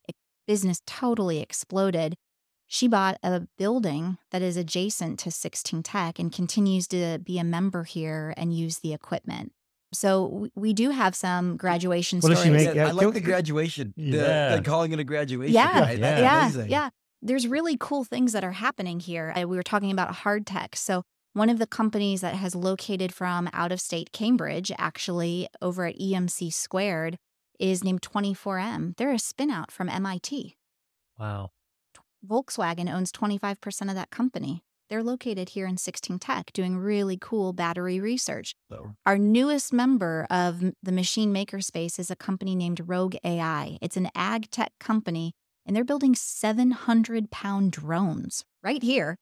[0.08, 0.14] it,
[0.46, 2.14] business totally exploded.
[2.68, 7.44] She bought a building that is adjacent to 16 Tech and continues to be a
[7.44, 9.52] member here and use the equipment.
[9.94, 12.66] So we- we do have some graduation What does she stories.
[12.66, 12.74] make?
[12.74, 13.94] Yeah, Yeah, I like the graduation.
[13.96, 14.56] The, Yeah.
[14.56, 15.54] the calling it a graduation.
[15.54, 16.00] Yeah, right?
[16.00, 16.90] That's yeah, yeah.
[17.26, 19.32] There's really cool things that are happening here.
[19.36, 20.76] Uh, We were talking about hard tech.
[20.76, 25.84] So one of the companies that has located from out of state Cambridge, actually over
[25.86, 27.16] at EMC Squared,
[27.58, 28.94] is named 24M.
[28.96, 30.54] They're a spinout from MIT.
[31.18, 31.50] Wow.
[32.24, 34.62] Volkswagen owns 25% of that company.
[34.88, 38.54] They're located here in 16 Tech doing really cool battery research.
[38.70, 43.78] So, Our newest member of the machine maker space is a company named Rogue AI.
[43.82, 45.32] It's an ag tech company,
[45.66, 49.16] and they're building 700 pound drones right here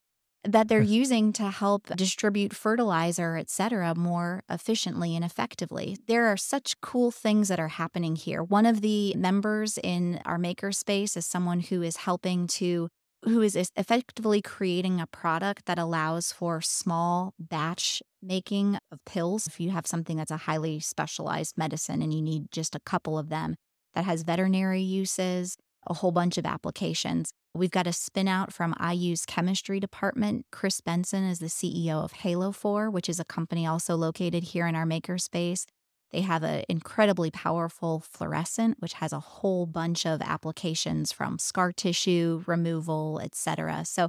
[0.45, 5.97] that they're using to help distribute fertilizer, et cetera, more efficiently and effectively.
[6.07, 8.43] There are such cool things that are happening here.
[8.43, 12.89] One of the members in our makerspace is someone who is helping to
[13.23, 19.47] who is effectively creating a product that allows for small batch making of pills.
[19.47, 23.19] If you have something that's a highly specialized medicine and you need just a couple
[23.19, 23.57] of them,
[23.95, 25.57] that has veterinary uses.
[25.87, 27.33] A whole bunch of applications.
[27.55, 30.47] We've got a spin out from IU's chemistry department.
[30.51, 34.75] Chris Benson is the CEO of Halo4, which is a company also located here in
[34.75, 35.65] our makerspace.
[36.11, 41.73] They have an incredibly powerful fluorescent, which has a whole bunch of applications from scar
[41.73, 43.85] tissue removal, etc.
[43.85, 44.09] So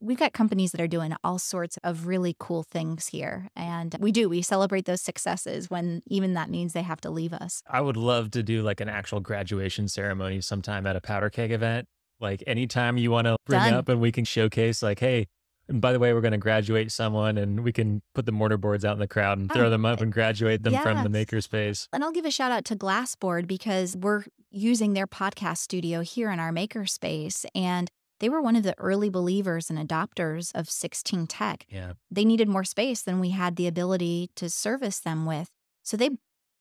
[0.00, 3.48] we've got companies that are doing all sorts of really cool things here.
[3.56, 7.32] And we do, we celebrate those successes when even that means they have to leave
[7.32, 7.62] us.
[7.68, 11.86] I would love to do like an actual graduation ceremony sometime at a Powderkeg event.
[12.20, 13.74] Like anytime you want to bring Done.
[13.74, 15.26] up and we can showcase, like, hey,
[15.68, 18.56] and by the way, we're going to graduate someone and we can put the mortar
[18.56, 20.74] boards out in the crowd and oh, throw Oh, them up eh, and graduate them
[20.82, 21.88] from the makerspace.
[21.92, 26.30] And I'll give a shout out to Glassboard because we're using their podcast studio here
[26.30, 27.44] in our makerspace.
[27.54, 27.90] And
[28.20, 31.66] they were one of the early believers and adopters of 16 Tech.
[31.68, 31.92] Yeah.
[32.10, 35.48] They needed more space than we had the ability to service them with.
[35.82, 36.10] So they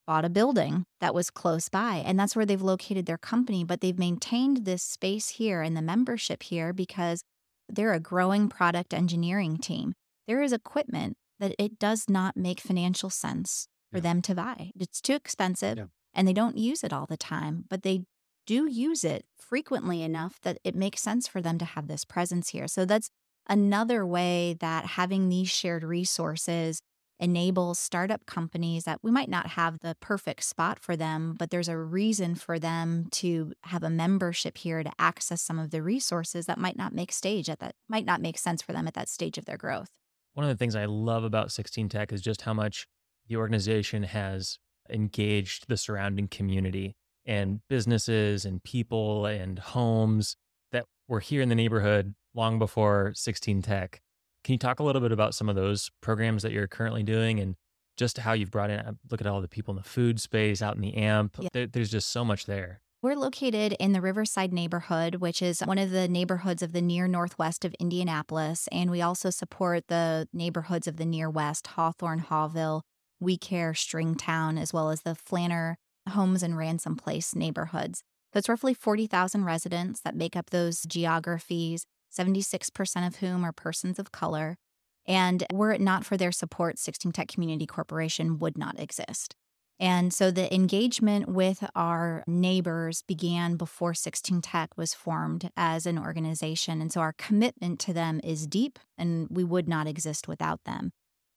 [0.05, 1.95] bought a building that was close by.
[2.05, 3.63] And that's where they've located their company.
[3.63, 7.23] But they've maintained this space here and the membership here because
[7.67, 9.93] they're a growing product engineering team.
[10.27, 14.01] There is equipment that it does not make financial sense for Yeah.
[14.03, 14.71] them to buy.
[14.79, 15.85] It's too expensive Yeah.
[16.13, 18.03] and they don't use it all the time, but they
[18.47, 22.49] do use it frequently enough that it makes sense for them to have this presence
[22.49, 22.67] here.
[22.67, 23.11] So that's
[23.47, 26.81] another way that having these shared resources
[27.19, 31.67] enables startup companies that we might not have the perfect spot for them, but there's
[31.67, 36.45] a reason for them to have a membership here to access some of the resources
[36.45, 39.09] that might not make stage at that might not make sense for them at that
[39.09, 39.87] stage of their growth.
[40.33, 42.85] One of the things I love about 16 Tech is just how much
[43.27, 46.95] the organization has engaged the surrounding community
[47.27, 50.37] and businesses and people and homes
[50.71, 54.01] that were here in the neighborhood long before 16 Tech.
[54.43, 57.39] Can you talk a little bit about some of those programs that you're currently doing
[57.39, 57.55] and
[57.97, 58.79] just how you've brought in?
[58.79, 61.35] uh, Look at all the people in the food space, out in the AMP.
[61.39, 61.49] Yeah.
[61.51, 62.81] There, there's just so much there.
[63.01, 67.07] We're located in the Riverside neighborhood, which is one of the neighborhoods of the near
[67.07, 68.67] northwest of Indianapolis.
[68.71, 72.81] And we also support the neighborhoods of the near west, Hawthorne, Haughville,
[73.19, 75.75] We Care, Stringtown, as well as the Flanner,
[76.09, 78.03] Homes, and Ransom Place neighborhoods.
[78.33, 81.85] So it's roughly 40,000 residents that make up those geographies,
[82.15, 84.57] 76% of whom are persons of color.
[85.05, 89.35] And were it not for their support, 16 Tech Community Corporation would not exist.
[89.79, 95.99] And so the engagement with our neighbors began before 16 Tech was formed as an
[95.99, 96.81] organization.
[96.81, 100.91] And so our commitment to them is deep, and we would not exist without them.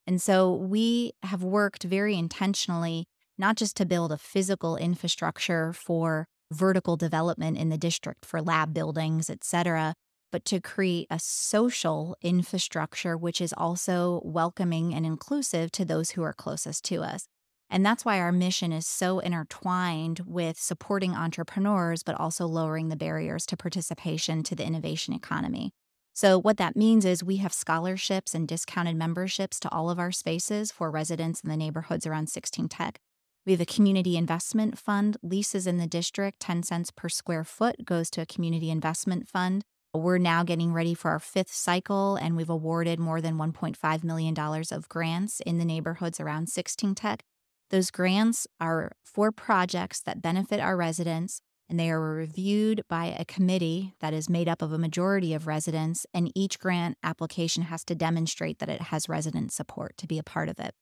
[0.06, 3.06] And so we have worked very intentionally,
[3.40, 8.74] not just to build a physical infrastructure for vertical development in the district for lab
[8.74, 9.94] buildings, et cetera,
[10.30, 16.22] but to create a social infrastructure which is also welcoming and inclusive to those who
[16.22, 17.26] are closest to us.
[17.68, 22.96] And that's why our mission is so intertwined with supporting entrepreneurs, but also lowering the
[22.96, 25.72] barriers to participation to the innovation economy.
[26.12, 30.10] So, what that means is we have scholarships and discounted memberships to all of our
[30.10, 33.00] spaces for residents in the neighborhoods around 16 Tech.
[33.46, 35.16] We have a community investment fund.
[35.22, 39.64] Leases in the district, 10 cents per square foot, goes to a community investment fund.
[39.94, 44.38] We're now getting ready for our fifth cycle, and we've awarded more than $1.5 million
[44.38, 47.24] of grants in the neighborhoods around 16 Tech.
[47.70, 53.24] Those grants are for projects that benefit our residents, and they are reviewed by a
[53.24, 57.84] committee that is made up of a majority of residents, and each grant application has
[57.84, 60.74] to demonstrate that it has resident support to be a part of it.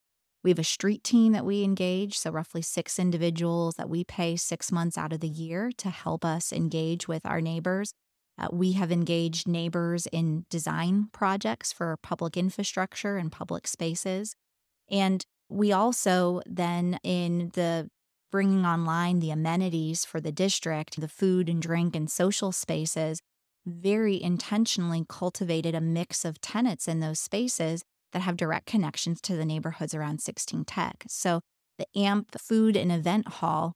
[0.45, 4.37] We have a street team that we engage, so roughly six individuals that we pay
[4.37, 7.93] six months out of the year to help us engage with our neighbors.
[8.39, 14.37] Uh, we have engaged neighbors in design projects for public infrastructure and public spaces.
[14.89, 17.91] And we also then, in the
[18.31, 23.21] bringing online the amenities for the district, the food and drink and social spaces,
[23.67, 27.83] very intentionally cultivated a mix of tenants in those spaces
[28.13, 31.05] that have direct connections to the neighborhoods around 16 Tech.
[31.09, 31.41] So
[31.79, 33.75] the AMP Food and Event Hall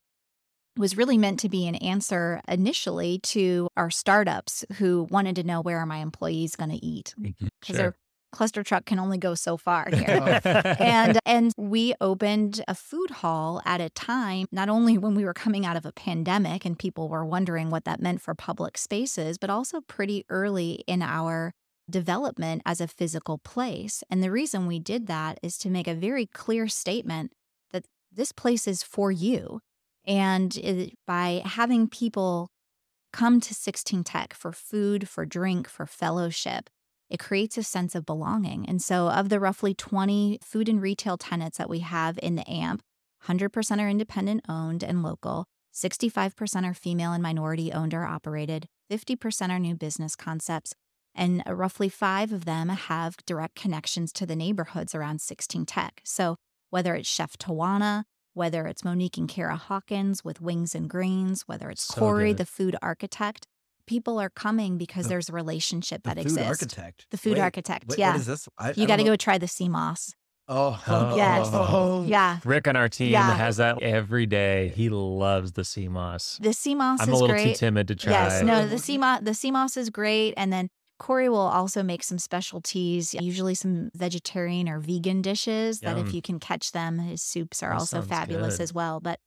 [0.77, 5.61] was really meant to be an answer initially to our startups who wanted to know
[5.61, 7.47] where are my employees going to eat mm-hmm.
[7.61, 7.95] because their
[8.35, 10.41] ClusterTruck can only go so far here.
[10.45, 15.35] and and we opened a food hall at a time not only when we were
[15.35, 19.37] coming out of a pandemic and people were wondering what that meant for public spaces
[19.37, 21.53] but also pretty early in our
[21.93, 25.95] development as a physical place and the reason we did that is to make a
[25.95, 27.33] very clear statement
[27.71, 29.61] that this place is for you
[30.05, 32.49] and it, by having people
[33.13, 36.71] come to 16 Tech for food, for drink, for fellowship,
[37.11, 38.67] it creates a sense of belonging.
[38.67, 42.49] And so, of the roughly 20 food and retail tenants that we have in the
[42.51, 42.81] AMP,
[43.27, 45.45] 100% are independent owned and local.
[45.75, 50.75] 65% are female and minority owned or operated, 50% are new business concepts,
[51.15, 56.01] and uh, roughly five of them have direct connections to the neighborhoods around 16 Tech.
[56.05, 56.37] So
[56.71, 58.05] whether it's Chef Tawana,
[58.35, 62.39] whether it's Monique and Kara Hawkins with Wings and Greens, whether it's So Corey, good.
[62.39, 63.47] the food architect,
[63.87, 66.35] people are coming because The- there's a relationship that exists.
[66.37, 66.79] The that food exists.
[66.79, 67.07] architect.
[67.11, 68.13] The food Wait, architect, what- yeah.
[68.13, 68.49] What is this?
[68.59, 70.15] I, You got to go try the sea moss.
[70.49, 71.17] Oh, Oh.
[71.17, 71.49] Yes.
[71.53, 72.05] Oh.
[72.09, 72.39] Yeah.
[72.45, 73.35] Rick on our team Yeah.
[73.37, 74.73] has that every day.
[74.75, 76.39] He loves the sea moss.
[76.43, 77.55] The sea moss I'm a little great.
[77.55, 78.13] too timid to try.
[78.13, 78.45] Yes, it.
[78.45, 80.69] no, the sea moss the sea moss is great, and then
[81.03, 86.23] Corey will also make some specialties, usually some vegetarian or vegan dishes that if you
[86.23, 88.63] can catch them, his soups are That also fabulous good.
[88.63, 89.01] as well.
[89.01, 89.19] But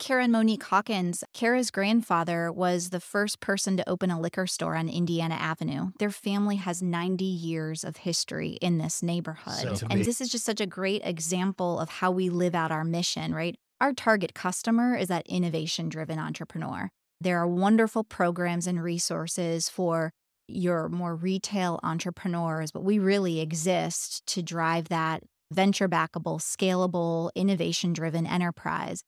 [0.00, 4.88] Karen Monique Hawkins, Kara's grandfather was the first person to open a liquor store on
[4.88, 5.92] Indiana Avenue.
[6.00, 9.78] Their family has 90 years of history in this neighborhood.
[9.78, 12.82] So and this is just such a great example of how we live out our
[12.82, 13.54] mission, right?
[13.80, 16.88] Our target customer is that innovation driven entrepreneur.
[17.20, 20.10] There are wonderful programs and resources for
[20.46, 27.92] your more retail entrepreneurs, but we really exist to drive that venture backable, scalable, innovation
[27.92, 29.02] driven enterprise.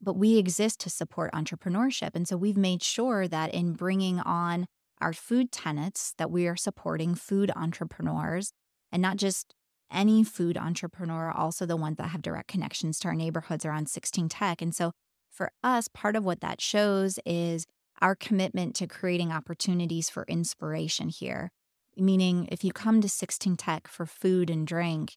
[0.00, 2.10] But we exist to support entrepreneurship.
[2.14, 4.66] And so we've made sure that in bringing on
[5.00, 8.52] our food tenants, that we are supporting food entrepreneurs
[8.92, 9.54] and not just
[9.90, 14.28] any food entrepreneur, also the ones that have direct connections to our neighborhoods around 16
[14.28, 14.60] Tech.
[14.60, 14.92] And so
[15.30, 17.66] for us, part of what that shows is
[18.00, 21.50] our commitment to creating opportunities for inspiration here.
[21.96, 25.16] Meaning, if you come to 16 Tech for food and drink,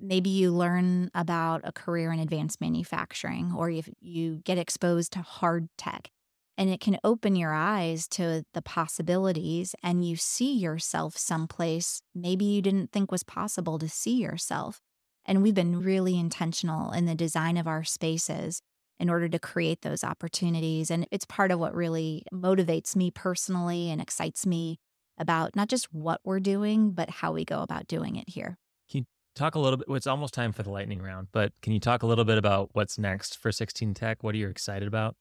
[0.00, 5.20] maybe you learn about a career in advanced manufacturing or if you get exposed to
[5.20, 6.10] hard tech.
[6.58, 12.46] And it can open your eyes to the possibilities, and you see yourself someplace maybe
[12.46, 14.80] you didn't think was possible to see yourself.
[15.26, 18.62] And we've been really intentional in the design of our spaces
[18.98, 20.90] in order to create those opportunities.
[20.90, 24.78] And it's part of what really motivates me personally and excites me
[25.18, 28.58] about not just what we're doing, but how we go about doing it here.
[28.90, 29.04] Can you
[29.36, 29.88] talk a little bit.
[29.88, 32.38] Well, it's almost time for the lightning round, but can you talk a little bit
[32.38, 34.24] about what's next for 16 Tech?
[34.24, 35.14] What are you excited about?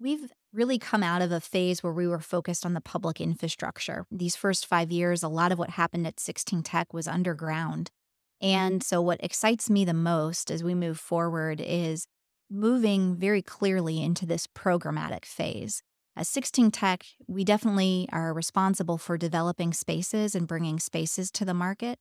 [0.00, 4.06] We've really come out of a phase where we were focused on the public infrastructure.
[4.10, 7.90] These first five years, a lot of what happened at 16 Tech was underground.
[8.40, 8.82] And mm-hmm.
[8.82, 12.06] so, what excites me the most as we move forward is
[12.50, 15.82] moving very clearly into this programmatic phase.
[16.16, 21.52] At 16 Tech, we definitely are responsible for developing spaces and bringing spaces to the
[21.52, 21.98] market,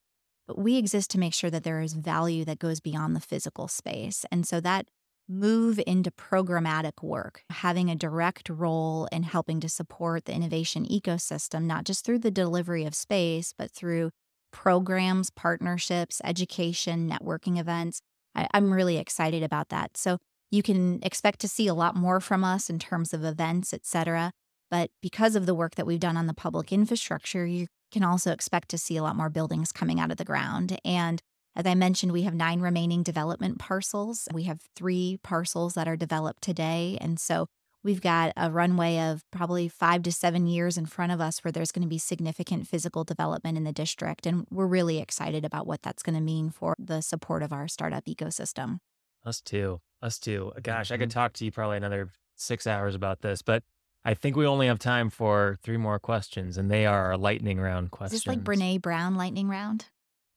[0.48, 3.68] but we exist to make sure that there is value that goes beyond the physical
[3.68, 4.26] space.
[4.32, 4.88] And so, that
[5.28, 11.64] move into programmatic work, having a direct role in helping to support the innovation ecosystem,
[11.64, 14.12] not just through the delivery of space, but through
[14.52, 18.02] programs, partnerships, education, networking events.
[18.36, 19.98] I, I'm really excited about that.
[19.98, 20.20] So
[20.52, 23.86] you can expect to see a lot more from us in terms of events, et
[23.86, 24.32] cetera.
[24.72, 28.32] But because of the work that we've done on the public infrastructure, you can also
[28.32, 30.78] expect to see a lot more buildings coming out of the ground.
[30.84, 31.22] And
[31.56, 34.28] as I mentioned, we have nine remaining development parcels.
[34.34, 36.98] We have three parcels that are developed today.
[37.00, 37.48] And so
[37.84, 41.52] we've got a runway of probably five to seven years in front of us where
[41.52, 44.26] there's going to be significant physical development in the district.
[44.26, 47.68] And we're really excited about what that's going to mean for the support of our
[47.68, 48.80] startup ecosystem.
[49.26, 49.82] Us too.
[50.02, 50.52] Us too.
[50.62, 51.20] Gosh, I could Mm-hmm.
[51.20, 53.64] talk to you probably another six hours about this, but
[54.04, 57.60] I think we only have time for three more questions, and they are our lightning
[57.60, 58.20] round questions.
[58.20, 59.86] Is this like Brene Brown lightning round?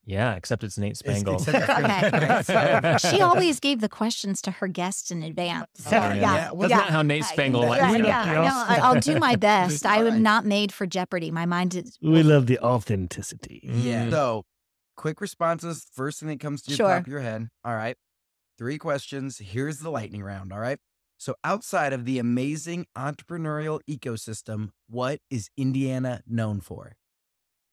[0.07, 1.34] Yeah, except it's Nate It's- Spangle.
[1.34, 2.97] except it's Okay.
[3.16, 5.66] she always gave the questions to her guests in advance.
[5.74, 6.14] So, Yeah.
[6.14, 6.20] yeah.
[6.20, 6.76] Yeah, That's yeah.
[6.78, 9.84] not how Nate Spangle Yeah, likes yeah, yeah, no, I- I'll do my best.
[9.84, 11.30] I am not made for Jeopardy.
[11.30, 13.61] My mind is We love the authenticity.
[13.64, 14.07] Yeah.
[14.07, 14.11] Mhm.
[14.12, 14.45] So,
[14.97, 15.86] quick responses.
[15.93, 16.89] First thing that comes to the Sure.
[16.89, 17.49] top of your head.
[17.62, 17.99] All right.
[18.59, 19.39] Three questions.
[19.39, 20.53] Here's the lightning round.
[20.53, 20.79] All right.
[21.17, 26.97] So, outside of the amazing entrepreneurial ecosystem, what is Indiana known for?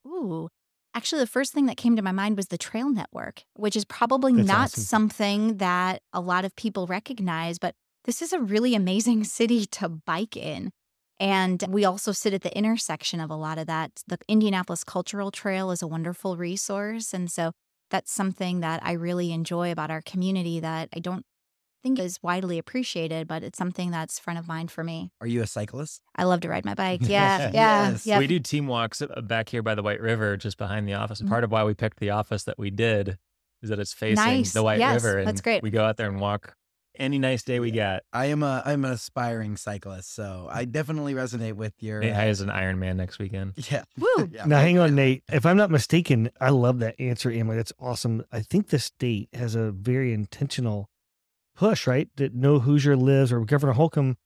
[0.08, 0.48] Ooh.
[0.94, 3.84] Actually, the first thing that came to my mind was the trail network, which is
[3.86, 4.84] probably That's not awesome.
[4.84, 7.76] something that a lot of people recognize, but
[8.06, 10.72] this is a really amazing city to bike in.
[11.20, 14.04] And we also sit at the intersection of a lot of that.
[14.08, 17.14] The Indianapolis Cultural Trail is a wonderful resource.
[17.14, 17.52] And so
[17.90, 21.26] that's something that I really enjoy about our community that I don't
[21.84, 25.12] think is widely appreciated, but it's something that's front of mind for me.
[25.22, 26.02] Are you a cyclist?
[26.16, 27.02] I love to ride my bike.
[27.08, 27.52] Yeah.
[27.54, 27.90] Yeah.
[27.92, 28.06] Yes.
[28.08, 28.18] Yeah.
[28.18, 31.20] We do team walks uh, back here by the White River, just behind the office.
[31.20, 31.32] And Mhm.
[31.34, 33.18] part of why we picked the office that we did
[33.62, 34.54] is that it's facing Nice.
[34.54, 35.20] the White Yes, River.
[35.20, 35.62] And that's great.
[35.62, 36.56] We go out there and walk
[36.98, 41.14] any nice day we get, I am a I'm an aspiring cyclist, so I definitely
[41.14, 42.00] resonate with your.
[42.00, 43.54] Nate uh, has an Iron Man next weekend.
[43.72, 43.84] yeah.
[43.98, 44.30] Woo.
[44.32, 44.46] yeah.
[44.46, 45.24] Now, hang on, Nate.
[45.32, 47.58] If I'm not mistaken, I love that answer, Emily.
[47.58, 48.24] That's awesome.
[48.32, 50.90] I think the state has a very intentional
[51.56, 52.10] push, right?
[52.18, 54.18] That no Hoosier lives, or Governor Holcomb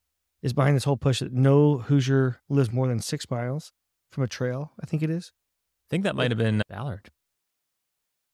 [0.42, 3.72] is behind this whole push that no Hoosier lives more than six miles
[4.12, 4.72] from a trail.
[4.82, 5.32] I think it is.
[5.88, 7.10] I think that might have been Ballard.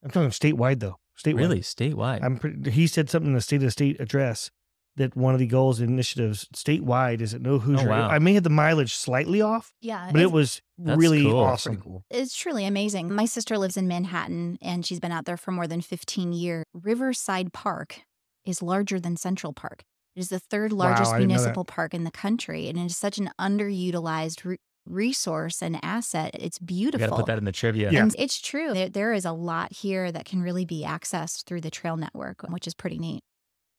[0.04, 0.98] I'm talking statewide though.
[1.18, 1.38] Statewide.
[1.38, 2.24] Really, statewide.
[2.24, 4.52] I'm pretty, he said something in the state of the state address
[4.98, 7.88] that one of the goals and initiatives statewide is that no Hoosier.
[7.88, 8.08] Oh, wow.
[8.10, 10.10] I may have the mileage slightly off, Yeah.
[10.12, 11.40] but it was really cool.
[11.40, 11.82] awesome.
[11.82, 12.06] Cool.
[12.10, 13.14] It's truly amazing.
[13.14, 16.64] My sister lives in Manhattan and she's been out there for more than 15 years.
[16.74, 18.02] Riverside Park
[18.46, 19.84] is larger than Central Park.
[20.16, 21.40] It is the third largest I didn't know that.
[21.42, 26.32] municipal park in the country, and it is such an underutilized re- resource and asset.
[26.34, 27.08] It's we beautiful.
[27.08, 27.92] got to put that in the trivia.
[27.92, 28.04] Yeah.
[28.04, 28.74] And it's true.
[28.74, 32.44] There, there is a lot here that can really be accessed through the trail network,
[32.50, 33.22] which is pretty neat.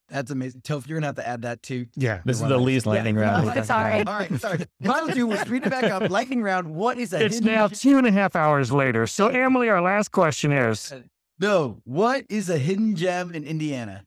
[0.09, 0.61] That's amazing.
[0.61, 1.87] Toph, you're gonna have to add that too.
[1.97, 2.21] Yeah.
[2.25, 2.63] This is the of those.
[2.67, 3.51] Lee's lightning round.
[3.57, 4.05] Oh, sorry.
[4.07, 4.65] All right, sorry.
[4.85, 6.09] Final two, we'll speed it back up.
[6.11, 6.75] Lightning round.
[6.75, 9.07] What is a It's hidden now two and a half hours later.
[9.07, 10.93] So, Emily, our last question is
[11.41, 11.81] No.
[11.85, 14.05] What is a hidden gem in Indiana?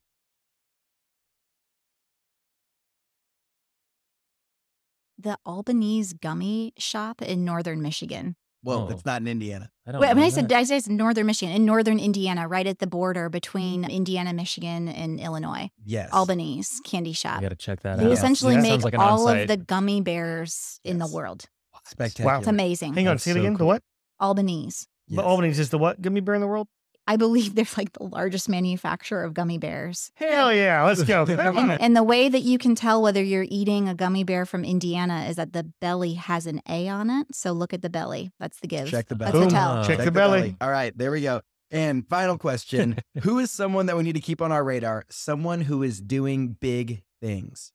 [5.21, 8.35] The Albanese Gummy Shop in northern Michigan.
[8.63, 8.93] Well, Oh.
[8.93, 9.69] it's not in Indiana.
[9.85, 10.57] I don't Wait, I mean, know I said, that.
[10.57, 13.91] I said northern Michigan, in northern Indiana, right at the border between mm-hmm.
[13.91, 15.69] Indiana, Michigan, and Illinois.
[15.83, 16.09] Yes.
[16.13, 17.41] Albanese Candy Shop.
[17.41, 18.11] You got to check that They out.
[18.11, 18.61] essentially Yeah.
[18.61, 19.41] make like all on-site.
[19.43, 21.45] of the gummy bears in the world.
[21.85, 22.35] Spectacular.
[22.37, 22.93] It's amazing.
[22.93, 23.53] hang on, That's say it so again.
[23.55, 23.81] The what?
[24.21, 24.85] Albanese.
[25.07, 25.15] Yes.
[25.15, 26.67] But Albanese is the what gummy bear in the world?
[27.09, 30.11] I believe they're like the largest manufacturer of gummy bears.
[30.15, 30.83] Hell yeah.
[30.85, 31.25] Let's go.
[31.49, 34.63] And, and the way that you can tell whether you're eating a gummy bear from
[34.63, 37.27] Indiana is that the belly has an A on it.
[37.33, 38.31] So look at the belly.
[38.39, 38.87] That's the give.
[38.87, 39.31] Check the belly.
[39.31, 39.83] That's the tell.
[39.83, 40.55] Check the belly.
[40.61, 41.41] All right, there we go.
[41.71, 45.05] And final question Who is someone that we need to keep on our radar?
[45.09, 47.71] Someone who is doing big things.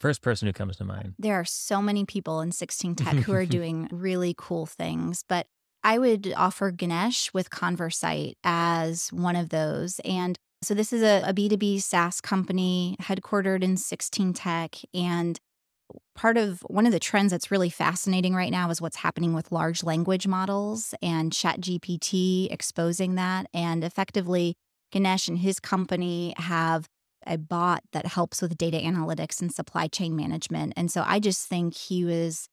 [0.00, 1.14] First person who comes to mind.
[1.18, 5.46] There are so many people in 16 Tech who are doing really cool things, but
[5.84, 10.00] I would offer Ganesh with ConverSight as one of those.
[10.04, 14.76] And so this is a, a B2B SaaS company headquartered in 16 Tech.
[14.94, 15.40] And
[16.14, 19.52] part of one of the trends that's really fascinating right now is what's happening with
[19.52, 23.46] large language models and ChatGPT exposing that.
[23.52, 24.54] And effectively,
[24.92, 26.86] Ganesh and his company have
[27.26, 30.72] a bot that helps with data analytics and supply chain management.
[30.76, 32.48] And so I just think he was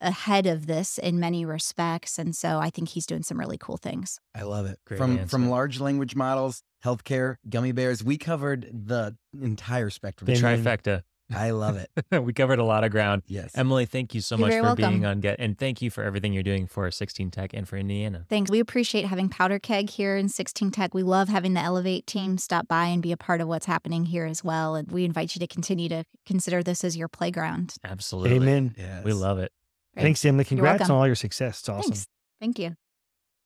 [0.00, 2.18] ahead of this in many respects.
[2.18, 4.18] And so I think he's doing some really cool things.
[4.34, 4.78] I love it.
[4.86, 5.28] Great from answer.
[5.28, 8.04] from large language models, healthcare, gummy bears.
[8.04, 10.26] We covered the entire spectrum.
[10.26, 11.02] The trifecta.
[11.34, 11.90] I love it.
[12.22, 13.22] we covered a lot of ground.
[13.26, 13.56] Yes.
[13.56, 16.04] Emily, thank you so You're much very for being on Get, and thank you for
[16.04, 18.26] everything you're doing for 16 Tech and for Indiana.
[18.28, 18.50] Thanks.
[18.50, 20.94] We appreciate having Powderkeg here in 16 Tech.
[20.94, 24.06] We love having the Elevate team stop by and be a part of what's happening
[24.06, 24.76] here as well.
[24.76, 27.74] And we invite you to continue to consider this as your playground.
[27.82, 28.36] Absolutely.
[28.36, 28.74] Amen.
[28.78, 29.04] yes.
[29.04, 29.52] We love it.
[29.96, 30.02] Great.
[30.02, 30.44] Thanks, Emily.
[30.44, 31.60] Congrats on all your success.
[31.60, 31.92] It's awesome.
[31.92, 32.06] Thanks.
[32.38, 32.76] Thank you.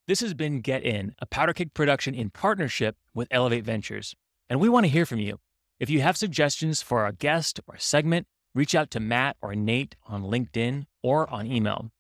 [0.09, 4.17] This has been Get In, a Powderkeg production in partnership with Elevate Ventures.
[4.49, 5.39] And we want to hear from you.
[5.79, 9.55] If you have suggestions for a guest or a segment, reach out to Matt or
[9.55, 11.93] Nate on LinkedIn or on email.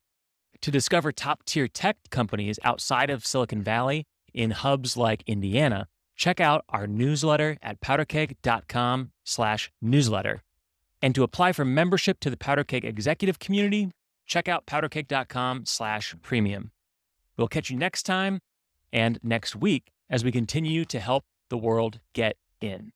[0.62, 5.86] To discover top tier tech companies outside of Silicon Valley in hubs like Indiana,
[6.16, 10.42] check out our newsletter at powderkeg.com slash newsletter.
[11.00, 13.92] And to apply for membership to the Powderkeg executive community,
[14.30, 16.70] check out powderkeg.com slash premium.
[17.36, 18.40] We'll catch you next time
[18.92, 22.92] and next week as we continue to help the world get in.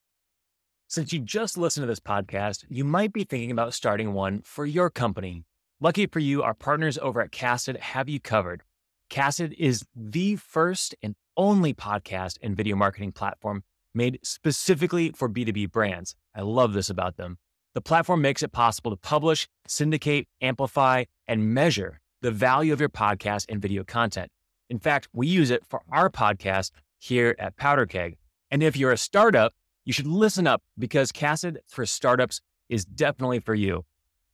[0.86, 4.64] Since you just listened to this podcast, you might be thinking about starting one for
[4.64, 5.44] your company.
[5.80, 8.62] Lucky for you, our partners over at Casted have you covered.
[9.10, 15.72] Casted is the first and only podcast and video marketing platform made specifically for B2B
[15.72, 16.14] brands.
[16.34, 17.38] I love this about them.
[17.74, 22.88] The platform makes it possible to publish, syndicate, amplify, and measure the value of your
[22.88, 24.30] podcast and video content.
[24.70, 28.14] In fact, we use it for our podcast here at Powderkeg.
[28.50, 29.52] And if you're a startup,
[29.84, 33.84] you should listen up because Casted for Startups is definitely for you.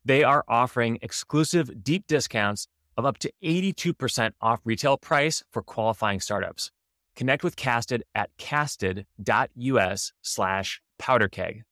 [0.05, 6.21] They are offering exclusive deep discounts of up to 82% off retail price for qualifying
[6.21, 6.71] startups.
[7.17, 11.63] Connect with Casted at casted.us slash powderkeg.